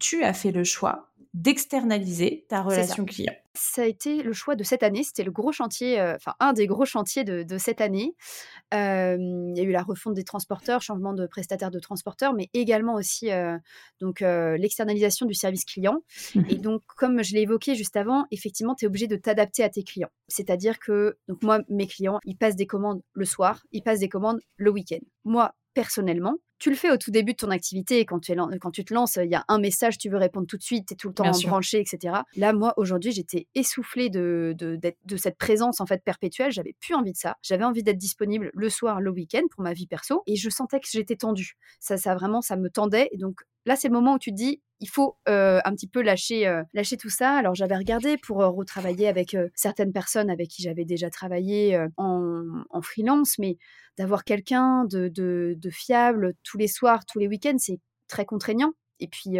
[0.00, 1.05] tu as fait le choix
[1.36, 5.02] d'externaliser ta relation client ça a été le choix de cette année.
[5.02, 8.14] C'était le gros chantier, euh, enfin un des gros chantiers de, cette année.
[8.72, 12.94] il y a eu la refonte des transporteurs, changement de prestataire de transporteurs, mais également
[12.94, 13.56] aussi euh,
[14.00, 16.02] donc euh, l'externalisation du service client.
[16.34, 19.62] Mmh Et donc, comme je l'ai évoqué juste avant, effectivement, tu es obligé de t'adapter
[19.62, 20.10] à tes clients.
[20.28, 24.08] C'est-à-dire que donc moi, mes clients, ils passent des commandes le soir, ils passent des
[24.08, 25.04] commandes le week-end.
[25.24, 28.82] Moi, personnellement, tu le fais au tout début de ton activité, quand tu, quand tu
[28.82, 30.96] te lances, il y a un message, tu veux répondre tout de suite, tu es
[30.96, 32.20] tout le temps branché, etc.
[32.34, 36.50] Là, moi, aujourd'hui, j'étais essoufflée de, de, de, cette présence en fait perpétuelle.
[36.50, 37.36] J'avais plus envie de ça.
[37.42, 40.22] J'avais envie d'être disponible le soir, le week-end pour ma vie perso.
[40.26, 41.58] Et je sentais que j'étais tendue.
[41.78, 43.10] Ça, ça vraiment, ça me tendait.
[43.12, 45.86] Et donc, là, c'est le moment où tu te dis, il faut euh, un petit
[45.86, 47.34] peu lâcher, euh, lâcher tout ça.
[47.34, 52.44] Alors j'avais regardé pour euh, retravailler avec certaines personnes avec qui j'avais déjà travaillé en,
[52.70, 53.56] en, freelance, mais
[53.98, 58.72] d'avoir quelqu'un de, de, de, fiable tous les soirs, tous les week-ends, c'est très contraignant.
[59.00, 59.38] Et puis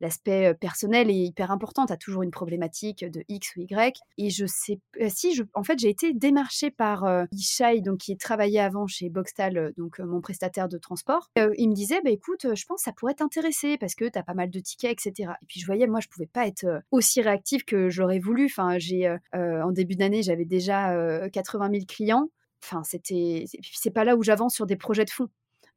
[0.00, 1.86] l'aspect personnel est hyper important.
[1.86, 4.00] Tu as toujours une problématique de X ou Y.
[4.18, 8.16] Et je sais, si, je, en fait, j'ai été démarchée par euh, Ishai, donc, qui
[8.16, 11.30] travaillait avant chez Boxtal, donc mon prestataire de transport.
[11.36, 14.22] il me disait, bah, écoute, je pense que ça pourrait t'intéresser parce que tu as
[14.22, 15.32] pas mal de tickets, etc.
[15.42, 18.46] Et puis je voyais, moi, je pouvais pas être aussi réactive que j'aurais voulu.
[18.46, 20.94] Enfin, j'ai, en début d'année, j'avais déjà
[21.30, 22.30] 80 000 clients.
[22.62, 25.28] Enfin, c'était, c'est pas là où j'avance sur des projets de fonds.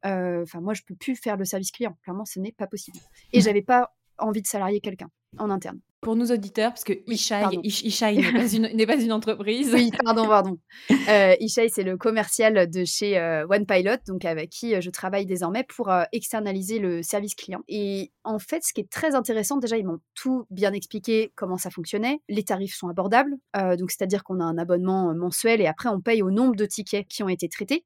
[0.02, 1.96] Enfin, moi, je peux plus faire le service client.
[2.02, 2.98] Clairement, ce n'est pas possible.
[3.32, 5.80] Et j'avais pas envie de salarier quelqu'un en interne.
[6.00, 9.72] Pour nos auditeurs, parce que Ishai, n'est pas, une, pas une entreprise.
[9.72, 10.58] Oui, pardon, pardon.
[11.08, 15.26] Euh, Ishai, c'est le commercial de chez euh, OnePilot, donc avec qui euh, je travaille
[15.26, 17.60] désormais pour euh, externaliser le service client.
[17.68, 21.58] Et en fait, ce qui est très intéressant, déjà, ils m'ont tout bien expliqué comment
[21.58, 22.20] ça fonctionnait.
[22.28, 23.34] Les tarifs sont abordables,
[23.78, 27.06] donc c'est-à-dire qu'on a un abonnement mensuel et après on paye au nombre de tickets
[27.06, 27.84] qui ont été traités.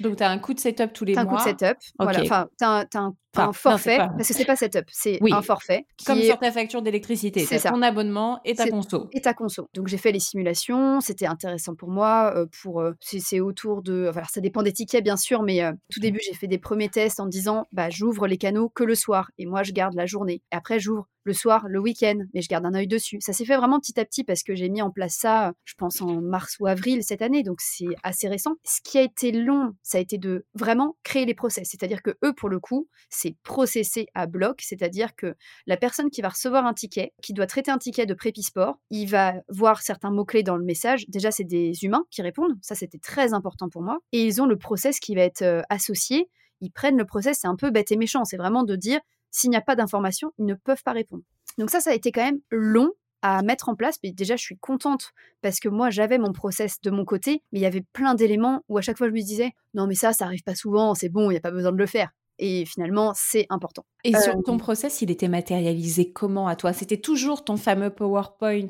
[0.00, 1.22] Donc, tu as un coût de setup tous les mois.
[1.22, 1.78] un coût de setup.
[1.98, 2.20] Voilà.
[2.22, 3.98] Enfin, tu as, un, forfait.
[3.98, 5.86] Parce que c'est pas setup, c'est un forfait.
[6.06, 7.44] Comme sur ta facture d'électricité.
[7.44, 9.08] C'est ton abonnement et ta conso.
[9.12, 9.68] Et ta conso.
[9.74, 11.00] Donc, j'ai fait les simulations.
[11.00, 12.32] C'était intéressant pour moi.
[12.36, 14.06] Euh, pour euh, C'est autour de.
[14.10, 15.42] Enfin, ça dépend des tickets, bien sûr.
[15.42, 18.68] Mais euh, tout début, j'ai fait des premiers tests en disant bah, j'ouvre les canaux
[18.68, 19.30] que le soir.
[19.38, 20.42] Et moi, je garde la journée.
[20.52, 23.18] Et après, j'ouvre le soir, le week-end, mais je garde un œil dessus.
[23.20, 25.74] Ça s'est fait vraiment petit à petit parce que j'ai mis en place ça, je
[25.76, 28.54] pense, en mars ou avril cette année, donc c'est assez récent.
[28.64, 31.68] Ce qui a été long, ça a été de vraiment créer les process.
[31.70, 35.34] C'est-à-dire que eux, pour le coup, c'est processé à bloc, c'est-à-dire que
[35.66, 39.06] la personne qui va recevoir un ticket, qui doit traiter un ticket de prépi-sport, il
[39.06, 41.04] va voir certains mots-clés dans le message.
[41.08, 43.98] Déjà, c'est des humains qui répondent, ça c'était très important pour moi.
[44.12, 46.28] Et ils ont le process qui va être euh, associé.
[46.60, 49.00] Ils prennent le process, c'est un peu bête et méchant, c'est vraiment de dire
[49.32, 51.24] s'il n'y a pas d'information, ils ne peuvent pas répondre.
[51.58, 52.92] Donc ça, ça a été quand même long
[53.22, 53.96] à mettre en place.
[54.04, 57.60] Mais déjà, je suis contente parce que moi, j'avais mon process de mon côté, mais
[57.60, 60.12] il y avait plein d'éléments où à chaque fois, je me disais, non, mais ça,
[60.12, 62.10] ça arrive pas souvent, c'est bon, il n'y a pas besoin de le faire.
[62.38, 63.84] Et finalement, c'est important.
[64.04, 66.72] Et sur ton process, il était matérialisé comment à toi?
[66.72, 68.68] C'était toujours ton fameux PowerPoint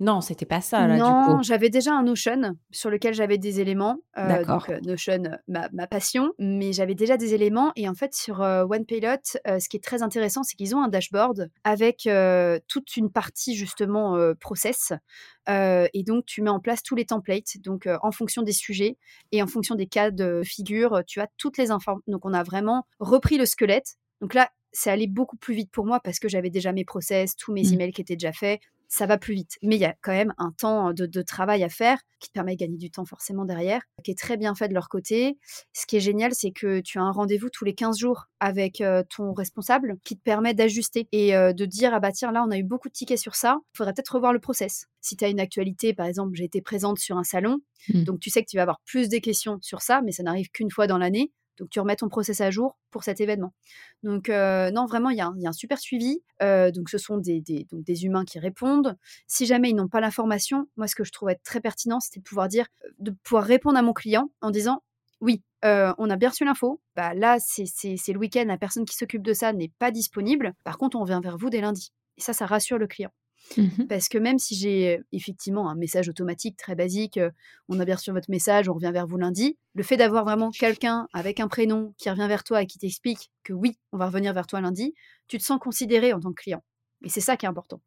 [0.00, 3.96] non, c'était pas ça, là, non, j'avais déjà un Notion sur lequel j'avais des éléments.
[4.16, 7.72] Euh, donc, euh, Notion, ma, passion, mais j'avais déjà des éléments.
[7.74, 10.88] Et en fait, sur euh, OnePilot, ce qui est très intéressant, c'est qu'ils ont un
[10.88, 12.08] dashboard avec
[12.68, 14.92] toute une partie, justement, process.
[15.48, 17.58] et donc, tu mets en place tous les templates.
[17.64, 18.96] Donc, en fonction des sujets
[19.32, 22.04] et en fonction des cas de figure, tu as toutes les informations.
[22.06, 23.96] Donc, on a vraiment repris le squelette.
[24.20, 27.36] Donc là, c'est allé beaucoup plus vite pour moi parce que j'avais déjà mes process,
[27.36, 27.72] tous mes mmh.
[27.72, 29.58] emails qui étaient déjà faits, ça va plus vite.
[29.62, 32.54] Mais il y a quand même un temps de, travail à faire qui te permet
[32.54, 35.38] de gagner du temps forcément derrière, qui est très bien fait de leur côté.
[35.72, 38.82] Ce qui est génial, c'est que tu as un rendez-vous tous les 15 jours avec
[39.14, 42.58] ton responsable qui te permet d'ajuster et de dire ah bah tiens là on a
[42.58, 44.86] eu beaucoup de tickets sur ça, il faudrait peut-être revoir le process.
[45.00, 48.04] Si tu as une actualité, par exemple, j'ai été présente sur un salon, mmh.
[48.04, 50.50] donc tu sais que tu vas avoir plus de questions sur ça, mais ça n'arrive
[50.50, 51.30] qu'une fois dans l'année.
[51.58, 53.52] Donc, tu remets ton process à jour pour cet événement.
[54.02, 56.20] Donc, euh, non, vraiment, il y, a un super suivi.
[56.42, 58.96] Euh, donc, ce sont des, humains qui répondent.
[59.26, 62.24] Si jamais ils n'ont pas l'information, moi, ce que je trouvais très pertinent, c'était de
[62.24, 64.82] pouvoir dire, euh, de pouvoir répondre à mon client en disant
[65.20, 66.80] oui, on a bien reçu l'info.
[66.94, 67.64] Bah, là, c'est
[68.12, 70.54] le week-end, la personne qui s'occupe de ça n'est pas disponible.
[70.62, 71.92] Par contre, on vient vers vous dès lundi.
[72.16, 73.10] Et ça, ça rassure le client.
[73.56, 77.18] Mmh Parce que même si j'ai effectivement un message automatique très basique,
[77.68, 80.50] on a bien reçu votre message, on revient vers vous lundi, le fait d'avoir vraiment
[80.50, 84.06] quelqu'un avec un prénom qui revient vers toi et qui t'explique que oui, on va
[84.06, 84.94] revenir vers toi lundi,
[85.28, 86.62] tu te sens considéré en tant que client.
[87.04, 87.80] Et c'est ça qui est important.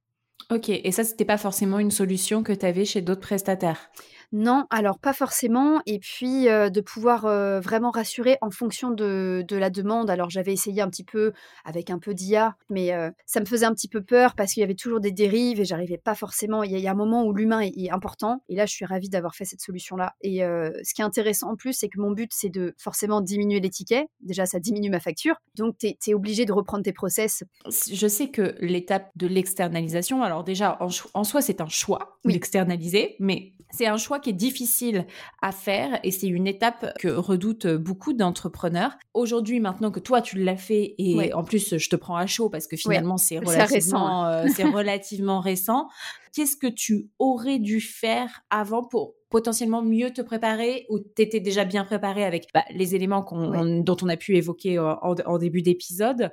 [0.50, 3.92] Ok, et ça, c'était pas forcément une solution que tu avais chez d'autres prestataires?
[4.34, 5.82] Non, alors pas forcément.
[5.86, 7.24] Et puis de pouvoir
[7.62, 10.10] vraiment rassurer en fonction de, la demande.
[10.10, 11.34] Alors j'avais essayé un petit peu
[11.66, 12.92] avec un peu d'IA, mais
[13.26, 15.66] ça me faisait un petit peu peur parce qu'il y avait toujours des dérives et
[15.66, 16.64] j'arrivais pas forcément.
[16.64, 18.42] Il y, a un moment où l'humain est, important.
[18.48, 20.14] Et là, je suis ravie d'avoir fait cette solution-là.
[20.22, 23.60] Et ce qui est intéressant en plus, c'est que mon but, c'est de forcément diminuer
[23.60, 24.08] les tickets.
[24.22, 25.36] Déjà, ça diminue ma facture.
[25.56, 27.44] Donc, tu es, obligé de reprendre tes process.
[27.92, 33.52] Je sais que l'étape de l'externalisation, alors déjà, en, soi, c'est un choix d'externaliser, mais
[33.70, 35.06] c'est un choix qui est difficile
[35.42, 38.94] à faire et c'est une étape que redoutent beaucoup d'entrepreneurs.
[39.14, 42.50] Aujourd'hui, maintenant que toi tu l'as fait et en plus je te prends à chaud
[42.50, 45.90] parce que finalement c'est relativement, euh, relativement récent,
[46.34, 51.66] qu'est-ce que tu aurais dû faire avant pour potentiellement mieux te préparer ou t'étais déjà
[51.66, 56.32] bien préparé avec bah, les éléments dont on a pu évoquer euh, en début d'épisode?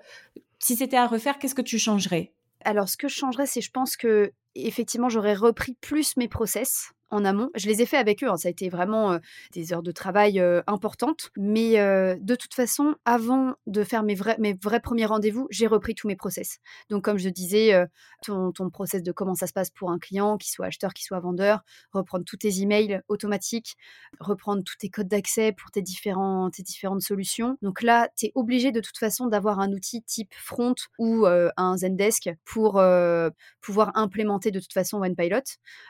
[0.61, 2.33] Si c'était à refaire, qu'est-ce que tu changerais?
[2.65, 6.93] Alors, ce que je changerais, c'est je pense que effectivement, j'aurais repris plus mes process
[7.11, 7.51] en amont.
[7.55, 8.37] Je les ai fait avec eux, hein.
[8.37, 9.19] ça a été vraiment
[9.53, 11.31] des heures de travail importantes.
[11.37, 15.95] Mais de toute façon, avant de faire mes vrais, mes vrais premiers rendez-vous, j'ai repris
[15.95, 16.59] tous mes process.
[16.91, 17.87] Donc, comme je disais,
[18.23, 21.05] ton, ton process de comment ça se passe pour un client, qu'il soit acheteur, qu'il
[21.05, 23.77] soit vendeur, reprendre tous tes emails automatiques,
[24.21, 27.57] reprendre tous tes codes d'accès pour tes, tes différentes solutions.
[27.63, 31.77] Donc là, tu es obligé de toute façon d'avoir un outil type Front ou un
[31.77, 32.83] Zendesk pour
[33.61, 35.43] pouvoir implémenter de toute façon OnePilot.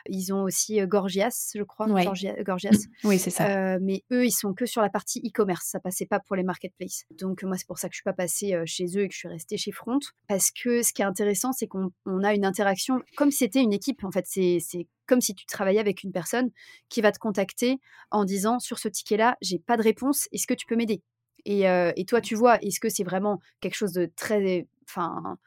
[0.07, 1.87] Ils ont aussi Gorge Gorgias, je crois.
[1.87, 2.87] Gorgias.
[3.03, 3.47] Oui, c'est ça.
[3.49, 5.65] Euh, mais eux, ils sont que sur la partie e-commerce.
[5.65, 7.05] Ça passait pas pour les marketplaces.
[7.11, 9.13] Donc, moi, c'est pour ça que je suis pas passée euh, chez eux et que
[9.13, 9.99] je suis restée chez Front.
[10.27, 11.91] Parce que ce qui est intéressant, c'est qu'on
[12.23, 14.03] a une interaction comme si c'était une équipe.
[14.03, 14.59] En fait, c'est
[15.07, 16.51] comme si tu travaillais avec une personne
[16.87, 17.79] qui va te contacter
[18.11, 21.01] en disant sur ce ticket-là, j'ai pas de réponse, est-ce que tu peux m'aider?
[21.45, 25.37] Et, euh, et, toi, tu vois, est-ce que c'est vraiment quelque chose de très enfin,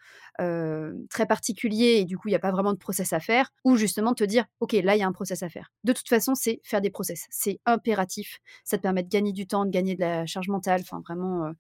[1.11, 3.77] très particulier et du coup, il n'y a pas vraiment de process à faire, ou
[3.77, 5.73] justement te dire, OK, là, il y a un process à faire.
[5.85, 7.27] De toute façon, c'est faire des process.
[7.31, 8.39] C'est impératif.
[8.65, 10.81] Ça te permet de gagner du temps, de gagner de la charge mentale.
[10.83, 11.51] Enfin, vraiment,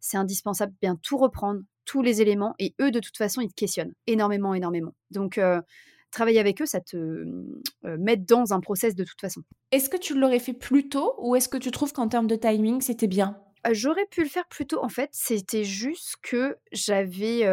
[0.00, 3.54] c'est indispensable bien tout reprendre, tous les éléments, et eux, de toute façon, ils te
[3.54, 4.94] questionnent énormément, énormément.
[5.10, 5.38] Donc,
[6.14, 9.42] travailler avec eux, ça te euh, met dans un process de toute façon.
[9.72, 12.36] Est-ce que tu l'aurais fait plus tôt ou est-ce que tu trouves qu'en termes de
[12.36, 13.36] timing, c'était bien?
[13.72, 17.48] J'aurais pu le faire plus tôt, en fait, c'était juste que j'avais,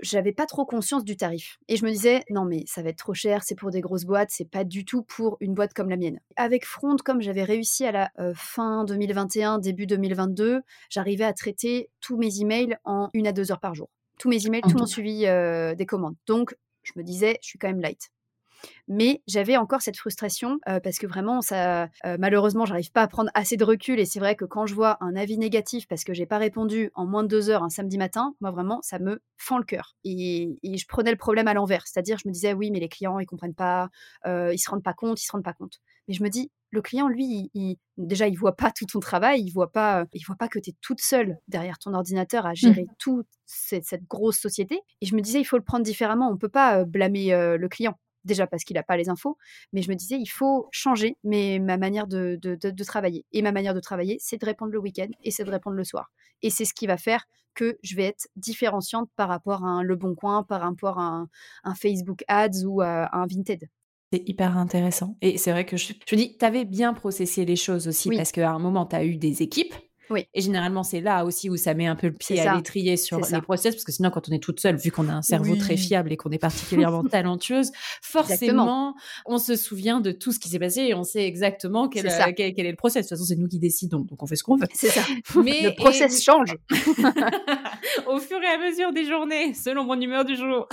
[0.00, 2.98] j'avais pas trop conscience du tarif et je me disais: «Non mais ça va être
[2.98, 5.90] trop cher, c'est pour des grosses boîtes, c'est pas du tout pour une boîte comme
[5.90, 6.20] la mienne».
[6.36, 12.16] Avec Front, comme j'avais réussi à la, fin 2021, début 2022, j'arrivais à traiter tous
[12.16, 13.90] mes emails en 1 à 2 heures par jour.
[14.18, 15.26] tous mes emails, tout mon suivi
[15.76, 16.16] des commandes.
[16.26, 18.10] Donc, je me disais, je suis quand même light.
[18.88, 23.56] Mais j'avais encore cette frustration parce que vraiment, ça, malheureusement, j'arrive pas à prendre assez
[23.56, 23.98] de recul.
[24.00, 26.90] Et c'est vrai que quand je vois un avis négatif parce que j'ai pas répondu
[26.94, 29.96] en moins de deux heures un samedi matin, moi vraiment, ça me fend le cœur.
[30.04, 33.18] Et, je prenais le problème à l'envers, c'est-à-dire je me disais oui, mais les clients
[33.18, 33.88] ils comprennent pas,
[34.26, 35.80] ils se rendent pas compte, ils se rendent pas compte.
[36.08, 39.42] Mais je me dis le client, lui, il, déjà, il voit pas tout ton travail,
[39.42, 42.52] il voit pas, il voit pas que tu es toute seule derrière ton ordinateur à
[42.52, 42.56] mmh.
[42.56, 44.80] gérer toute cette, grosse société.
[45.00, 46.28] Et je me disais, il faut le prendre différemment.
[46.30, 49.36] On peut pas blâmer le client déjà parce qu'il n'a pas les infos,
[49.72, 53.24] mais je me disais, il faut changer mais ma manière de, de, travailler.
[53.32, 55.84] Et ma manière de travailler, c'est de répondre le week-end et c'est de répondre le
[55.84, 56.10] soir.
[56.42, 59.82] Et c'est ce qui va faire que je vais être différenciante par rapport à un
[59.82, 61.26] Le Bon Coin, par rapport à
[61.64, 63.68] un, Facebook Ads ou à, un Vinted.
[64.12, 65.16] C'est hyper intéressant.
[65.22, 68.32] Et c'est vrai que je, je dis, tu avais bien processé les choses aussi, parce
[68.32, 69.74] qu'à un moment, tu as eu des équipes
[70.10, 70.26] oui.
[70.34, 73.20] Et généralement, c'est là aussi où ça met un peu le pied à l'étrier sur
[73.20, 75.56] les process, parce que sinon, quand on est toute seule, vu qu'on a un cerveau
[75.56, 78.94] très fiable et qu'on est particulièrement talentueuse, forcément,
[79.26, 82.34] on se souvient de tout ce qui s'est passé et on sait exactement quel, est,
[82.34, 83.06] quel, est le process.
[83.06, 84.66] De toute façon, c'est nous qui décidons, donc on fait ce qu'on veut.
[84.74, 85.02] C'est ça.
[85.42, 86.54] Mais le process change
[88.06, 90.68] au fur et à mesure des journées, selon mon humeur du jour.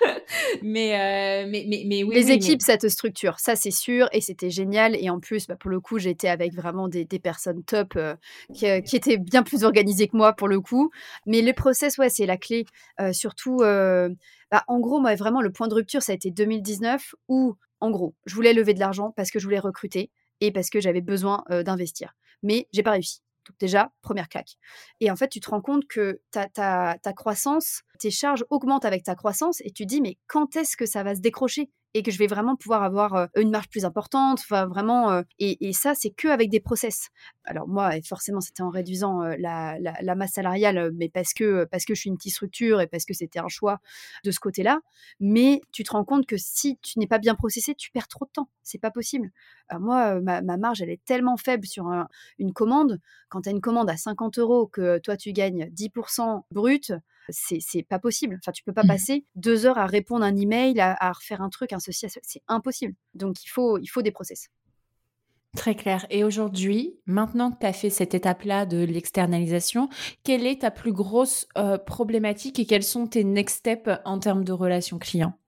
[0.62, 2.14] mais, euh, mais, mais, mais, oui.
[2.14, 4.96] Les équipes, cette structure, ça c'est sûr, et c'était génial.
[4.96, 8.14] Et en plus, bah, pour le coup, j'étais avec vraiment des, des personnes top euh,
[8.54, 10.90] qui, euh, qui, étaient bien plus organisées que moi pour le coup.
[11.26, 12.66] Mais le process, ouais, c'est la clé.
[13.12, 17.56] surtout, bah, en gros, moi, vraiment, le point de rupture, ça a été 2019 où,
[17.80, 20.80] en gros, je voulais lever de l'argent parce que je voulais recruter et parce que
[20.80, 22.14] j'avais besoin d'investir.
[22.42, 23.25] Mais j'ai pas réussi.
[23.48, 24.56] Donc déjà, première claque.
[25.00, 28.84] Et en fait, tu te rends compte que ta, ta, ta croissance, tes charges augmentent
[28.84, 31.70] avec ta croissance et tu te dis, mais quand est-ce que ça va se décrocher?
[31.96, 34.44] Et que je vais vraiment pouvoir avoir une marge plus importante.
[34.50, 35.22] Vraiment.
[35.38, 37.08] et, ça, c'est que avec des process.
[37.44, 41.94] Alors moi, forcément, c'était en réduisant la, la, masse salariale, mais parce que parce que
[41.94, 43.80] je suis une petite structure et parce que c'était un choix
[44.24, 44.80] de ce côté-là.
[45.20, 48.26] Mais tu te rends compte que si tu n'es pas bien processé, tu perds trop
[48.26, 48.50] de temps.
[48.62, 49.30] C'est pas possible.
[49.78, 51.90] moi, ma, marge, elle est tellement faible sur
[52.38, 53.00] une commande.
[53.30, 56.92] Quand tu as une commande à 50 euros, que toi tu gagnes 10% brut,
[57.30, 58.38] c'est pas possible.
[58.40, 58.88] Enfin, tu peux pas mmh.
[58.88, 62.42] passer deux heures à répondre un email, à, à refaire un truc, un ceci, c'est
[62.48, 62.94] impossible.
[63.14, 64.48] Donc il faut, il faut des process.
[65.56, 66.06] Très clair.
[66.10, 69.88] Et aujourd'hui, maintenant que tu as fait cette étape-là de l'externalisation,
[70.22, 74.44] quelle est ta plus grosse euh, problématique et quels sont tes next steps en termes
[74.44, 75.38] de relations clients?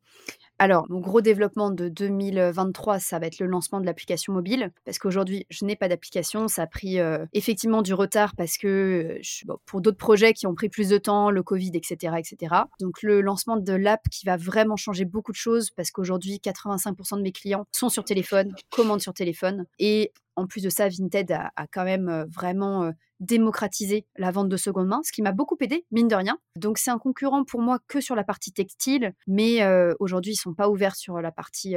[0.61, 4.99] Alors, mon gros développement de 2023, ça va être le lancement de l'application mobile, parce
[4.99, 6.49] qu'aujourd'hui, je n'ai pas d'application.
[6.49, 9.21] Ça a pris euh, effectivement du retard parce que
[9.67, 12.57] pour d'autres projets qui ont pris plus de temps, le Covid, etc., etc.
[12.81, 17.19] Donc, le lancement de l'app qui va vraiment changer beaucoup de choses, parce qu'aujourd'hui, 85%
[17.19, 21.33] de mes clients sont sur téléphone, commandent sur téléphone, et en plus de ça, Vinted
[21.33, 25.33] a, quand même euh, vraiment euh, démocratisé la vente de seconde main, ce qui m'a
[25.33, 26.39] beaucoup aidé, mine de rien.
[26.55, 30.37] Donc c'est un concurrent pour moi que sur la partie textile, mais euh, aujourd'hui ils
[30.37, 31.75] sont pas ouverts sur la partie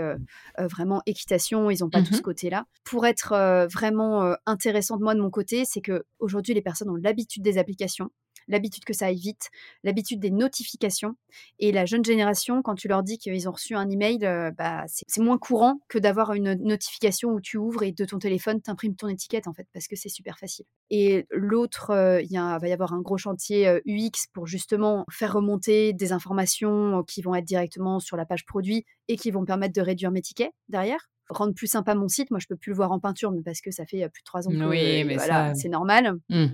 [0.60, 2.66] vraiment équitation, ils n'ont pas tout ce mmh côté-là.
[2.84, 6.96] Pour être vraiment intéressant de moi de mon côté, c'est que aujourd'hui les personnes ont
[6.96, 8.12] l'habitude des applications
[8.48, 9.50] l'habitude que ça aille vite,
[9.84, 11.16] l'habitude des notifications.
[11.60, 14.84] Et la jeune génération, quand tu leur dis qu'ils ont reçu un email, euh, bah,
[14.88, 18.70] c'est moins courant que d'avoir une notification où tu ouvres et de ton téléphone, tu
[18.70, 20.66] imprimes ton étiquette, en fait, parce que c'est super facile.
[20.90, 25.34] Et l'autre, euh, il va y avoir un gros chantier UX euh, pour justement faire
[25.34, 29.74] remonter des informations qui vont être directement sur la page produit et qui vont permettre
[29.74, 32.30] de réduire mes tickets derrière rendre plus sympa mon site.
[32.30, 34.26] Moi, je peux plus le voir en peinture, mais parce que ça fait plus de
[34.26, 36.18] trois ans que oui, mais voilà, c'est normal.
[36.28, 36.48] Mmh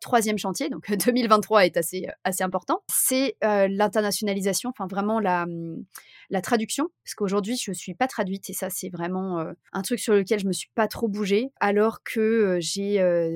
[0.00, 5.44] troisième chantier, donc 2023 est assez, euh, assez important, c'est euh, l'internationalisation, enfin vraiment la,
[5.44, 5.84] hum,
[6.30, 9.82] la traduction, parce qu'aujourd'hui je ne suis pas traduite et ça c'est vraiment euh, un
[9.82, 12.80] truc sur lequel je me suis pas trop bougée, alors que j'ai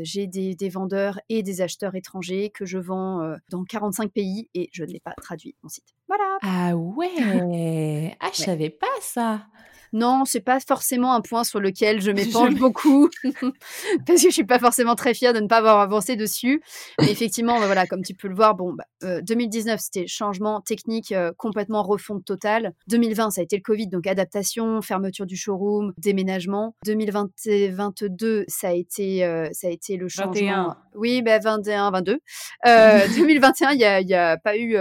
[0.03, 4.68] j'ai des, des, vendeurs et des acheteurs étrangers que je vends dans 45 pays et
[4.72, 5.94] je ne l'ai pas traduit mon site.
[6.09, 6.38] Voilà.
[6.42, 7.09] Ah ouais,
[8.20, 9.46] ah je ne savais pas ça.
[9.94, 13.09] Non, c'est pas forcément un point sur lequel je m'épanche beaucoup
[14.07, 16.61] parce que je suis pas forcément très fière de ne pas avoir avancé dessus.
[17.00, 20.61] Mais effectivement, bah, voilà, comme tu peux le voir, bon, 2019 bah, euh, c'était changement
[20.62, 22.72] technique euh, complètement refonte totale.
[22.88, 26.74] 2020 ça a été le Covid, donc adaptation, fermeture du showroom, déménagement.
[26.85, 30.74] 2022 ça a été euh, ça a été le changement.
[30.96, 32.18] Oui, bah 21, 22.
[32.64, 33.78] 2021 il
[34.09, 34.76] y a, a pas eu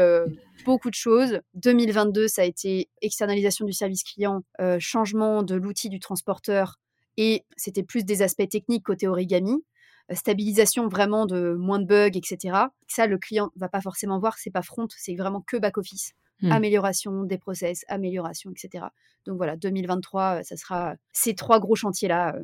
[0.64, 1.40] beaucoup de choses.
[1.56, 6.80] 2022, ça a été externalisation du service client, euh, changement de l'outil du transporteur
[7.18, 9.64] et c'était plus des aspects techniques côté origami,
[10.12, 12.58] euh, stabilisation vraiment de moins de bugs, etc.
[12.88, 16.14] Ça, le client va pas forcément voir, c'est pas front, c'est vraiment que back office.
[16.42, 16.52] Hmm.
[16.52, 18.86] Amélioration des process, amélioration, etc.
[19.26, 22.36] Donc voilà, 2023, euh, ça sera ces trois gros chantiers-là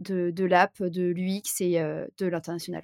[0.00, 2.82] de, de l'app, de l'UX et de l'international.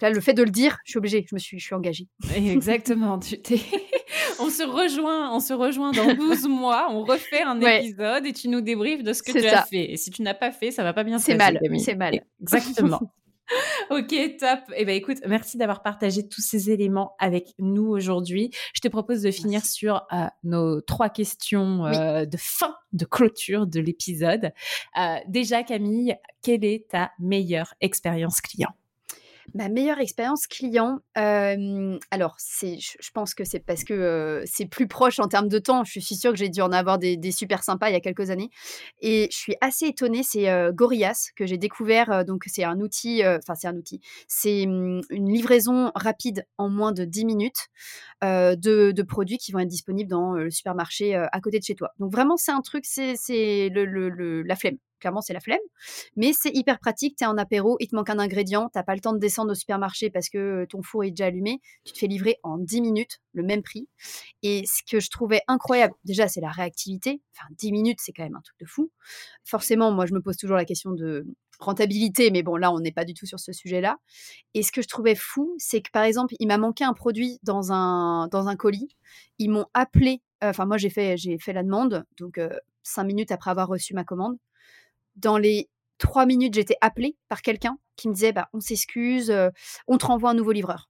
[0.00, 2.08] Là, le fait de le dire, je suis obligée, je me suis, je suis engagée.
[2.34, 3.18] Exactement.
[3.18, 3.36] Tu
[4.40, 8.48] on se rejoint, on se rejoint dans 12 mois, on refait un épisode et tu
[8.48, 9.92] nous débriefes de ce que tu as fait.
[9.92, 11.38] Et si tu n'as pas fait, ça va pas bien se passer.
[11.38, 12.24] C'est mal, c'est mal.
[12.40, 13.00] Exactement.
[13.90, 14.60] ok, top.
[14.76, 18.50] Eh ben, écoute, merci d'avoir partagé tous ces éléments avec nous aujourd'hui.
[18.74, 23.66] Je te propose de finir sur euh, nos trois questions euh, de fin, de clôture
[23.66, 24.52] de l'épisode.
[24.98, 28.70] Euh, déjà, Camille, quelle est ta meilleure expérience client?
[29.54, 35.28] Ma meilleure expérience client, alors je pense que c'est parce que c'est plus proche en
[35.28, 35.84] termes de temps.
[35.84, 38.30] Je suis sûre que j'ai dû en avoir des, super sympas il y a quelques
[38.30, 38.50] années.
[39.00, 42.24] Et je suis assez étonnée, c'est Gorillas que j'ai découvert.
[42.24, 46.92] donc c'est un outil, enfin c'est un outil, c'est mmh, une livraison rapide en moins
[46.92, 47.68] de 10 minutes
[48.22, 51.90] de, produits qui vont être disponibles dans le supermarché à côté de chez toi.
[51.98, 53.16] Donc vraiment c'est un truc, c'est,
[53.74, 55.58] la flemme clairement, c'est la flemme.
[56.16, 57.16] Mais c'est hyper pratique.
[57.16, 59.52] Tu es en apéro, il te manque un ingrédient, tu pas le temps de descendre
[59.52, 61.60] au supermarché parce que ton four est déjà allumé.
[61.84, 63.88] Tu te fais livrer en 10 minutes, le même prix.
[64.42, 67.22] Et ce que je trouvais incroyable, déjà, c'est la réactivité.
[67.34, 68.90] Enfin, 10 minutes, c'est quand même un truc de fou.
[69.44, 71.26] Forcément, moi, je me pose toujours la question de
[71.58, 73.98] rentabilité, mais bon, là, on n'est pas du tout sur ce sujet-là.
[74.54, 77.38] Et ce que je trouvais fou, c'est que, par exemple, il m'a manqué un produit
[77.42, 78.96] dans un, dans un colis.
[79.38, 82.50] Ils m'ont appelé, enfin, moi, j'ai fait, fait la demande, donc euh,
[82.82, 84.36] cinq minutes après avoir reçu ma commande
[85.16, 89.50] dans les trois minutes, j'étais appelée par quelqu'un qui me disait bah, on s'excuse, euh,
[89.86, 90.88] on te renvoie un nouveau livreur.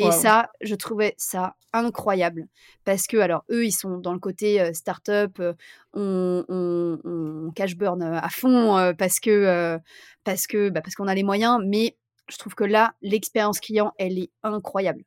[0.00, 2.46] Et ça, je trouvais ça incroyable.
[2.84, 5.54] Parce que, alors, eux, ils sont dans le côté euh, start-up, euh,
[5.92, 9.76] on, cash burn à fond parce que
[10.22, 11.60] parce que bah, parce qu'on a les moyens.
[11.66, 11.96] Mais
[12.28, 15.02] je trouve que là, l'expérience client, elle est incroyable.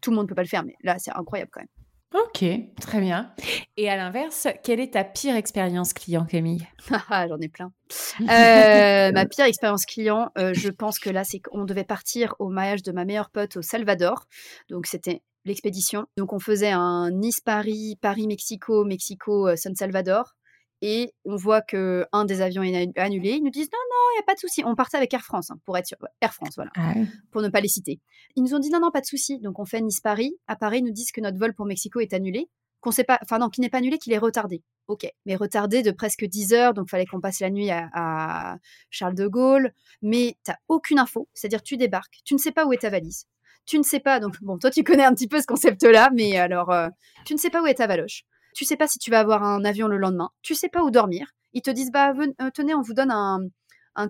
[0.00, 1.68] Tout le monde ne peut pas le faire, mais là, c'est incroyable quand même.
[2.12, 2.44] Ok,
[2.80, 3.32] très bien.
[3.76, 6.66] Et à l'inverse, quelle est ta pire expérience client, Camille?
[7.08, 7.72] Ah, J'en ai plein.
[8.20, 12.48] Euh, ma pire expérience client, euh, je pense que là, c'est qu'on devait partir au
[12.48, 14.26] mariage de ma meilleure pote au Salvador.
[14.68, 16.06] Donc, c'était l'expédition.
[16.16, 20.34] Donc, on faisait un Nice-Paris, Paris-Mexico, Mexico-San Salvador
[20.82, 23.32] et on voit que un des avions est annulé.
[23.32, 24.62] Ils nous disent non, non, il n'y a pas de souci.
[24.64, 25.98] On partait avec Air France, hein, pour être sûr.
[26.20, 26.94] Air France, voilà, ah
[27.30, 28.00] pour ne pas les citer.
[28.36, 29.38] Ils nous ont dit non, non, pas de souci.
[29.40, 30.34] Donc on fait Nice-Paris.
[30.46, 32.48] À Paris, ils nous disent que notre vol pour Mexico est annulé.
[32.80, 34.62] Qu'on sait pas, enfin non, qui n'est pas annulé, qu'il est retardé.
[34.88, 38.56] Ok, mais retardé de presque 10 heures, donc fallait qu'on passe la nuit à,
[38.88, 39.72] Charles de Gaulle.
[40.00, 42.88] Mais tu n'as aucune info, c'est-à-dire tu débarques, tu ne sais pas où est ta
[42.88, 43.26] valise,
[43.66, 46.38] tu ne sais pas, donc bon, toi tu connais un petit peu ce concept-là, mais
[46.38, 46.88] alors euh,
[47.26, 48.24] tu ne sais pas où est ta valoche.
[48.54, 50.30] Tu sais pas si tu vas avoir un avion le lendemain.
[50.42, 51.28] Tu sais pas où dormir.
[51.52, 53.48] Ils te disent bah euh, tenez, on vous donne un,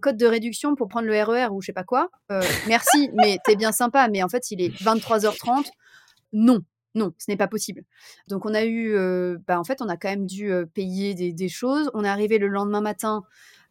[0.01, 2.11] code de réduction pour prendre le RER e ou je sais pas quoi.
[2.31, 4.09] Euh, merci, mais t'es bien sympa.
[4.09, 5.71] Mais en fait, il est 23h30.
[6.33, 6.61] Non,
[6.95, 7.83] non, ce n'est pas possible.
[8.29, 11.49] Donc on a eu, euh, bah, en fait, on a quand même dû payer des,
[11.49, 11.91] choses.
[11.95, 13.23] On est arrivé le lendemain matin,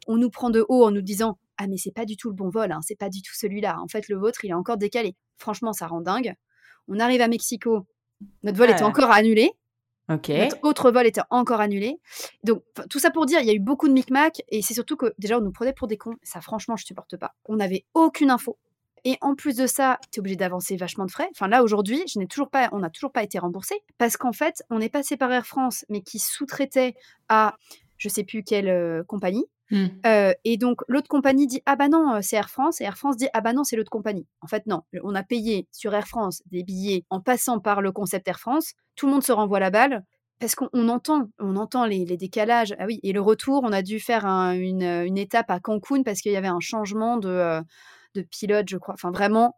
[0.07, 2.36] on nous prend de haut en nous disant ah mais c'est pas du tout le
[2.36, 3.80] bon vol, hein, c'est pas du tout celui-là.
[3.82, 5.15] En fait, le vôtre, il est encore décalé.
[5.38, 6.34] Franchement, ça rend dingue.
[6.88, 7.86] On arrive à Mexico,
[8.43, 9.51] notre vol était encore annulé.
[10.43, 11.99] Notre autre vol était encore annulé.
[12.43, 14.97] Donc, tout ça pour dire, il y a eu beaucoup de micmac et c'est surtout
[14.97, 16.16] que déjà, on nous prenait pour des cons.
[16.24, 17.36] Ça, franchement, je supporte pas.
[17.45, 18.57] On n'avait aucune info.
[19.05, 21.30] Et en plus de ça, tu es obligé d'avancer vachement de frais.
[21.32, 24.34] Enfin, là, aujourd'hui, je n'ai toujours pas, on n'a toujours pas été remboursé parce qu'en
[24.34, 26.95] fait, on est passé par Air France, mais qui sous-traitait
[27.30, 27.55] à
[27.97, 29.45] je sais plus quelle euh, compagnie.
[29.72, 29.88] Mmh.
[30.43, 32.82] Et donc, l'autre compagnie dit Ah bah non, c'est Air France.
[32.82, 34.28] Et Air France dit Ah bah non, c'est l'autre compagnie.
[34.41, 34.82] En fait, non.
[35.03, 38.74] On a payé sur Air France des billets en passant par le concept Air France.
[38.95, 40.03] Tout le monde se renvoie la balle.
[40.39, 42.74] Parce qu'on entend, on entend les, décalages.
[42.80, 46.32] Ah oui, et le retour, on a dû faire une, étape à Cancun parce qu'il
[46.32, 47.61] y avait un changement de,
[48.15, 48.93] de pilote, je crois.
[48.93, 49.57] Enfin, vraiment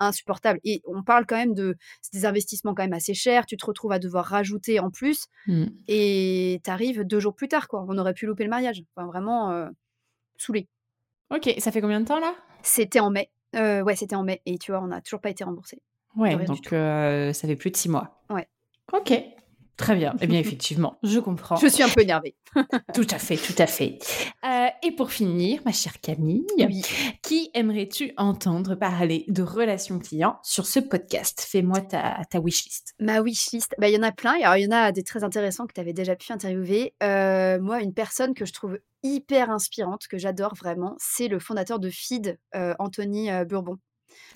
[0.00, 0.58] insupportable.
[0.64, 1.76] Et on parle quand même de
[2.12, 3.46] des investissements quand même assez chers.
[3.46, 5.66] Tu te retrouves à devoir rajouter en plus mmh.
[5.88, 7.68] et tu arrives deux jours plus tard.
[7.68, 7.84] Quoi.
[7.88, 8.82] On aurait pu louper le mariage.
[8.96, 9.68] Enfin, vraiment euh,
[10.36, 10.68] saoulé.
[11.34, 12.34] Ok, ça fait combien de temps là?
[12.62, 13.30] C'était en mai.
[13.54, 14.42] Euh, ouais, c'était en mai.
[14.46, 15.80] Et tu vois, on n'a toujours pas été remboursé.
[16.16, 18.24] Ouais, donc ça fait plus de six mois.
[18.30, 18.48] Ouais.
[18.92, 19.12] Ok.
[19.80, 20.14] Très bien.
[20.20, 21.56] Eh bien, effectivement, je comprends.
[21.56, 22.36] Je suis un peu énervée.
[22.94, 23.98] tout à fait, tout à fait.
[24.44, 26.44] Euh, et pour finir, ma chère Camille,
[27.22, 31.46] qui aimerais-tu entendre parler de relations clients sur ce podcast?
[31.50, 32.94] Fais-moi ta, ta wishlist.
[33.00, 34.34] Ma wishlist, bah, il y en a plein.
[34.42, 36.92] Alors, il y en a des très intéressants que tu avais déjà pu interviewer.
[37.02, 41.78] Euh, moi, une personne que je trouve hyper inspirante, que j'adore vraiment, c'est le fondateur
[41.78, 43.78] de Feed, euh, Anthony Bourbon.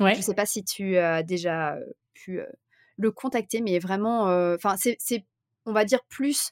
[0.01, 0.14] Ouais.
[0.14, 1.76] Je ne sais pas si tu as déjà
[2.14, 2.40] pu
[2.97, 4.22] le contacter, mais vraiment,
[4.55, 5.26] enfin, c'est
[5.67, 6.51] on va dire, plus.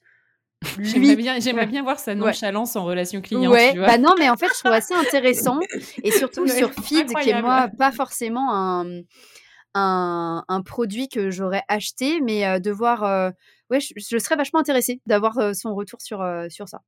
[0.79, 3.51] J'aimerais bien, j'aimerais bien voir sa nonchalance en relation client.
[3.51, 5.59] Ouais, bah non, mais en fait, je trouve assez intéressant.
[6.05, 9.03] Et surtout sur Feed, qui est moi pas forcément un,
[9.75, 13.33] un, produit que j'aurais acheté, mais de voir.
[13.71, 16.83] ouais, je, serais vachement intéressée d'avoir son retour sur, sur ça.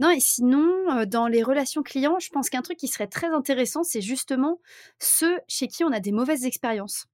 [0.00, 3.84] Non, et sinon, dans les relations clients, je pense qu'un truc qui serait très intéressant,
[3.84, 4.58] c'est justement
[4.98, 7.06] ceux chez qui on a des mauvaises expériences.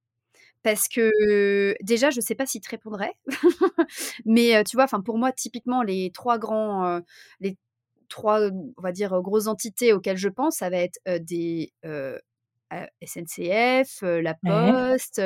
[0.63, 3.13] Parce que déjà, je ne sais pas s'ils te répondraient,
[4.25, 7.01] mais tu vois, enfin pour moi, typiquement, les trois grands,
[7.39, 7.57] les
[8.09, 11.71] trois, on va dire, grosses entités auxquelles je pense, ça va être des
[13.01, 15.21] SNCF, La Poste,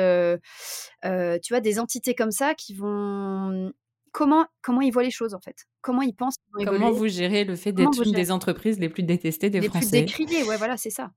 [1.02, 3.72] tu vois, des entités comme ça qui vont
[4.12, 5.66] comment, comment ils voient les choses en fait?
[5.80, 9.50] Comment ils pensent Comment vous gérez le fait d'être une des entreprises les plus détestées
[9.50, 11.10] des Français Les plus décriées, ouais, voilà, c'est ça.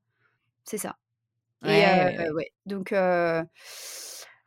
[0.63, 0.97] C'est ça.
[1.67, 2.51] Et ouais.
[2.65, 2.93] Donc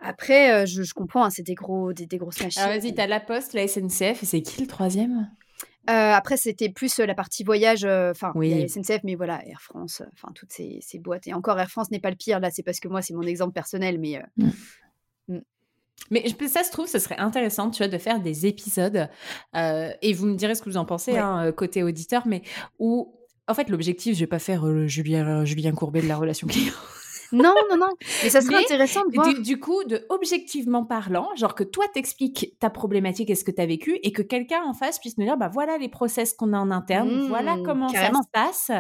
[0.01, 2.62] après, je, comprends, hein, c'est des, gros, des, grosses machines.
[2.62, 5.31] Alors vas-y, t'as la Poste, la SNCF, et c'est qui le troisième?
[5.87, 10.53] Après, c'était plus la partie voyage, enfin, la SNCF, mais voilà, Air France, enfin, toutes
[10.53, 11.27] ces, ces, boîtes.
[11.27, 13.23] Et encore, Air France n'est pas le pire, là, c'est parce que moi, c'est mon
[13.23, 14.51] exemple personnel, mais mmh.
[16.11, 19.09] Mais ça se trouve, ce serait intéressant, tu vois, de faire des épisodes,
[19.55, 22.43] et vous me direz ce que vous en pensez, hein, côté auditeur, mais
[22.79, 23.14] où,
[23.47, 26.73] en fait, l'objectif, je vais pas faire euh, Julien, Julien Courbet de la relation client.
[27.33, 27.89] Non, non, non.
[28.22, 29.29] Mais ça serait intéressant de voir.
[29.41, 33.61] Du, coup, de objectivement parlant, genre que toi t'expliques ta problématique et ce que tu
[33.61, 36.53] as vécu et que quelqu'un en face puisse nous dire, bah voilà les process qu'on
[36.53, 38.70] a en interne, voilà mmh, comment ça se passe.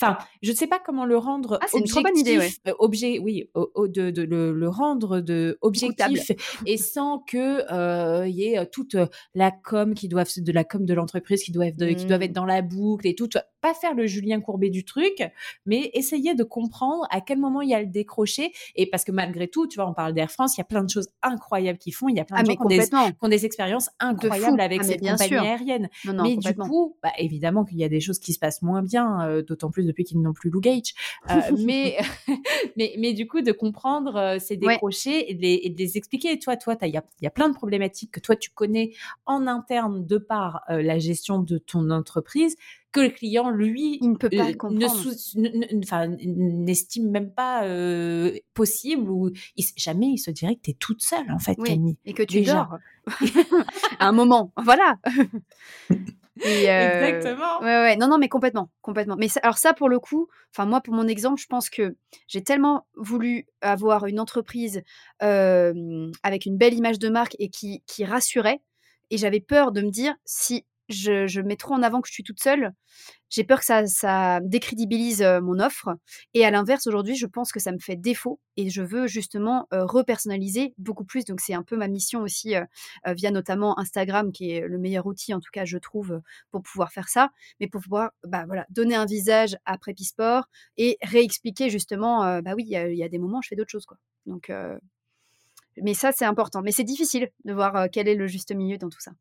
[0.00, 2.50] Enfin, je ne sais pas comment le rendre ah, c'est une trop bonne idée, ouais.
[2.66, 6.30] Euh, objet, oui, de, de, le, rendre de objectif
[6.66, 8.96] et sans que il euh, y ait euh, toute
[9.34, 12.34] la com qui doivent de la com de l'entreprise qui doivent qui doivent être mmh.
[12.34, 13.28] dans la boucle et tout.
[13.60, 15.22] Pas faire le Julien Courbet du truc,
[15.66, 18.52] mais essayer de comprendre à quel moment il y a le décrocher.
[18.76, 20.84] Et parce que malgré tout, tu vois, on parle d'Air France, il y a plein
[20.84, 22.08] de choses incroyables qu'ils font.
[22.08, 22.62] Il y a plein de ah, gens qui
[23.20, 25.88] ont, des, expériences incroyables avec ah, ces compagnies aériennes.
[26.04, 29.26] mais du coup, bah, évidemment qu'il y a des choses qui se passent moins bien,
[29.28, 30.94] euh, d'autant plus depuis qu'ils n'ont plus Lou Gage.
[31.30, 31.34] Euh,
[31.64, 31.98] mais,
[32.76, 35.96] mais, mais du coup, de comprendre euh, ces décrochés et, de les, et, de les,
[35.96, 36.38] expliquer.
[36.38, 38.92] Toi, toi, il y a, y a plein de problématiques que toi, tu connais
[39.26, 42.56] en interne de par la gestion de ton entreprise
[42.92, 49.30] que le client, lui, il ne peut pas euh, n'estime même pas euh, possible ou
[49.76, 51.98] jamais il se dirait que tu es toute seule, en fait, Camille.
[52.04, 52.78] Et que tu dors
[53.98, 54.52] à un moment.
[54.56, 54.96] Voilà.
[56.46, 57.58] Euh, Exactement.
[57.62, 59.16] Ouais, ouais, non, non, mais complètement, complètement.
[59.18, 61.96] Mais alors ça, pour le coup, enfin moi, pour mon exemple, je pense que
[62.28, 64.82] j'ai tellement voulu avoir une entreprise
[65.18, 68.60] avec une belle image de marque et qui, qui rassurait,
[69.10, 72.22] et j'avais peur de me dire si je, mets trop en avant que je suis
[72.22, 72.72] toute seule.
[73.30, 75.90] J'ai peur que ça, décrédibilise mon offre.
[76.34, 79.66] Et à l'inverse, aujourd'hui, je pense que ça me fait défaut et je veux justement
[79.70, 81.24] repersonnaliser beaucoup plus.
[81.24, 82.54] Donc, c'est un peu ma mission aussi
[83.06, 86.20] via notamment Instagram, qui est le meilleur outil, en tout cas, je trouve,
[86.50, 87.30] pour pouvoir faire ça.
[87.60, 92.54] Mais pour pouvoir bah, voilà, donner un visage à Prépi Sport et réexpliquer justement, bah
[92.56, 93.86] oui, il y, a des moments, je fais d'autres choses.
[93.86, 93.98] Quoi.
[94.26, 94.50] Donc,
[95.82, 96.62] mais ça, c'est important.
[96.62, 99.12] Mais c'est difficile de voir quel est le juste milieu dans tout ça.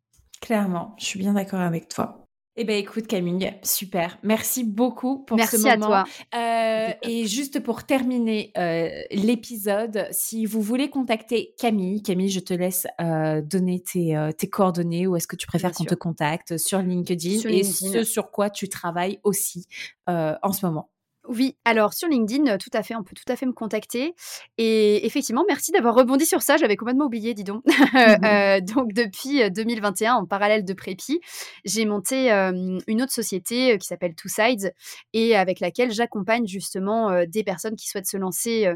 [0.42, 2.28] Clairement, je suis bien d'accord avec toi.
[2.60, 4.18] Eh bien, écoute, Camille, super.
[4.24, 5.64] Merci beaucoup pour ce moment.
[5.64, 6.06] Merci à toi.
[6.34, 12.56] Euh, et juste pour terminer euh, l'épisode, si vous voulez contacter Camille, Camille, je te
[12.56, 16.80] laisse euh, donner tes, tes, coordonnées ou est-ce que tu préfères qu'on te contacte sur
[16.80, 19.68] LinkedIn, et ce sur quoi tu travailles aussi
[20.08, 20.90] en ce moment.
[21.28, 24.16] Oui, alors sur LinkedIn, tout à fait, on peut tout à fait me contacter.
[24.58, 26.56] Et effectivement, merci d'avoir rebondi sur ça.
[26.56, 27.64] J'avais complètement oublié, dis donc.
[28.24, 31.20] Euh, donc depuis 2021, en parallèle de Prépi,
[31.66, 34.74] j'ai monté une autre société qui s'appelle Two Sides
[35.14, 38.72] et avec laquelle j'accompagne justement des personnes qui souhaitent se lancer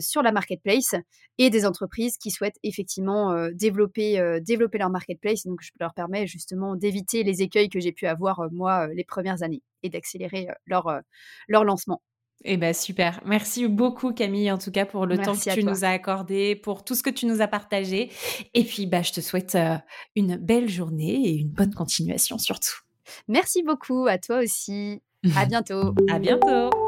[0.00, 0.94] sur la marketplace
[1.38, 5.46] et des entreprises qui souhaitent effectivement développer, développer leur marketplace.
[5.46, 9.42] Donc je leur permets justement d'éviter les écueils que j'ai pu avoir moi les premières
[9.42, 11.00] années et d'accélérer leur,
[11.48, 12.02] leur lancement.
[12.44, 13.20] Eh ben super.
[13.24, 16.84] Merci beaucoup Camille en tout cas pour le temps que tu nous as accordé, pour
[16.84, 18.12] tout ce que tu nous as partagé.
[18.54, 19.58] Et puis bah je te souhaite
[20.14, 22.78] une belle journée et une bonne continuation surtout.
[23.26, 25.02] Merci beaucoup à toi aussi.
[25.34, 25.94] À bientôt.
[26.08, 26.87] à bientôt.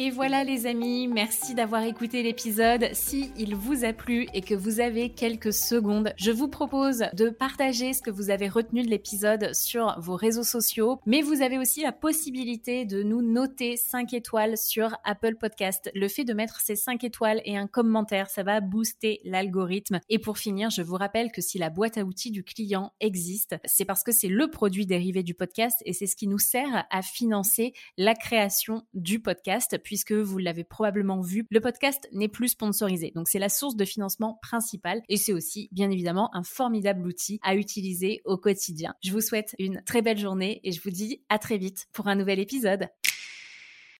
[0.00, 2.88] Et voilà les amis, merci d'avoir écouté l'épisode.
[2.92, 7.30] Si il vous a plu et que vous avez quelques secondes, je vous propose de
[7.30, 11.58] partager ce que vous avez retenu de l'épisode sur vos réseaux sociaux, mais vous avez
[11.58, 15.90] aussi la possibilité de nous noter 5 étoiles sur Apple Podcast.
[15.96, 19.98] Le fait de mettre ces 5 étoiles et un commentaire, ça va booster l'algorithme.
[20.08, 23.56] Et pour finir, je vous rappelle que si la boîte à outils du client existe,
[23.64, 26.86] c'est parce que c'est le produit dérivé du podcast et c'est ce qui nous sert
[26.88, 32.48] à financer la création du podcast puisque vous l'avez probablement vu, le podcast n'est plus
[32.48, 33.10] sponsorisé.
[33.14, 37.40] Donc c'est la source de financement principale et c'est aussi bien évidemment un formidable outil
[37.42, 38.92] à utiliser au quotidien.
[39.02, 42.06] Je vous souhaite une très belle journée et je vous dis à très vite pour
[42.06, 42.90] un nouvel épisode.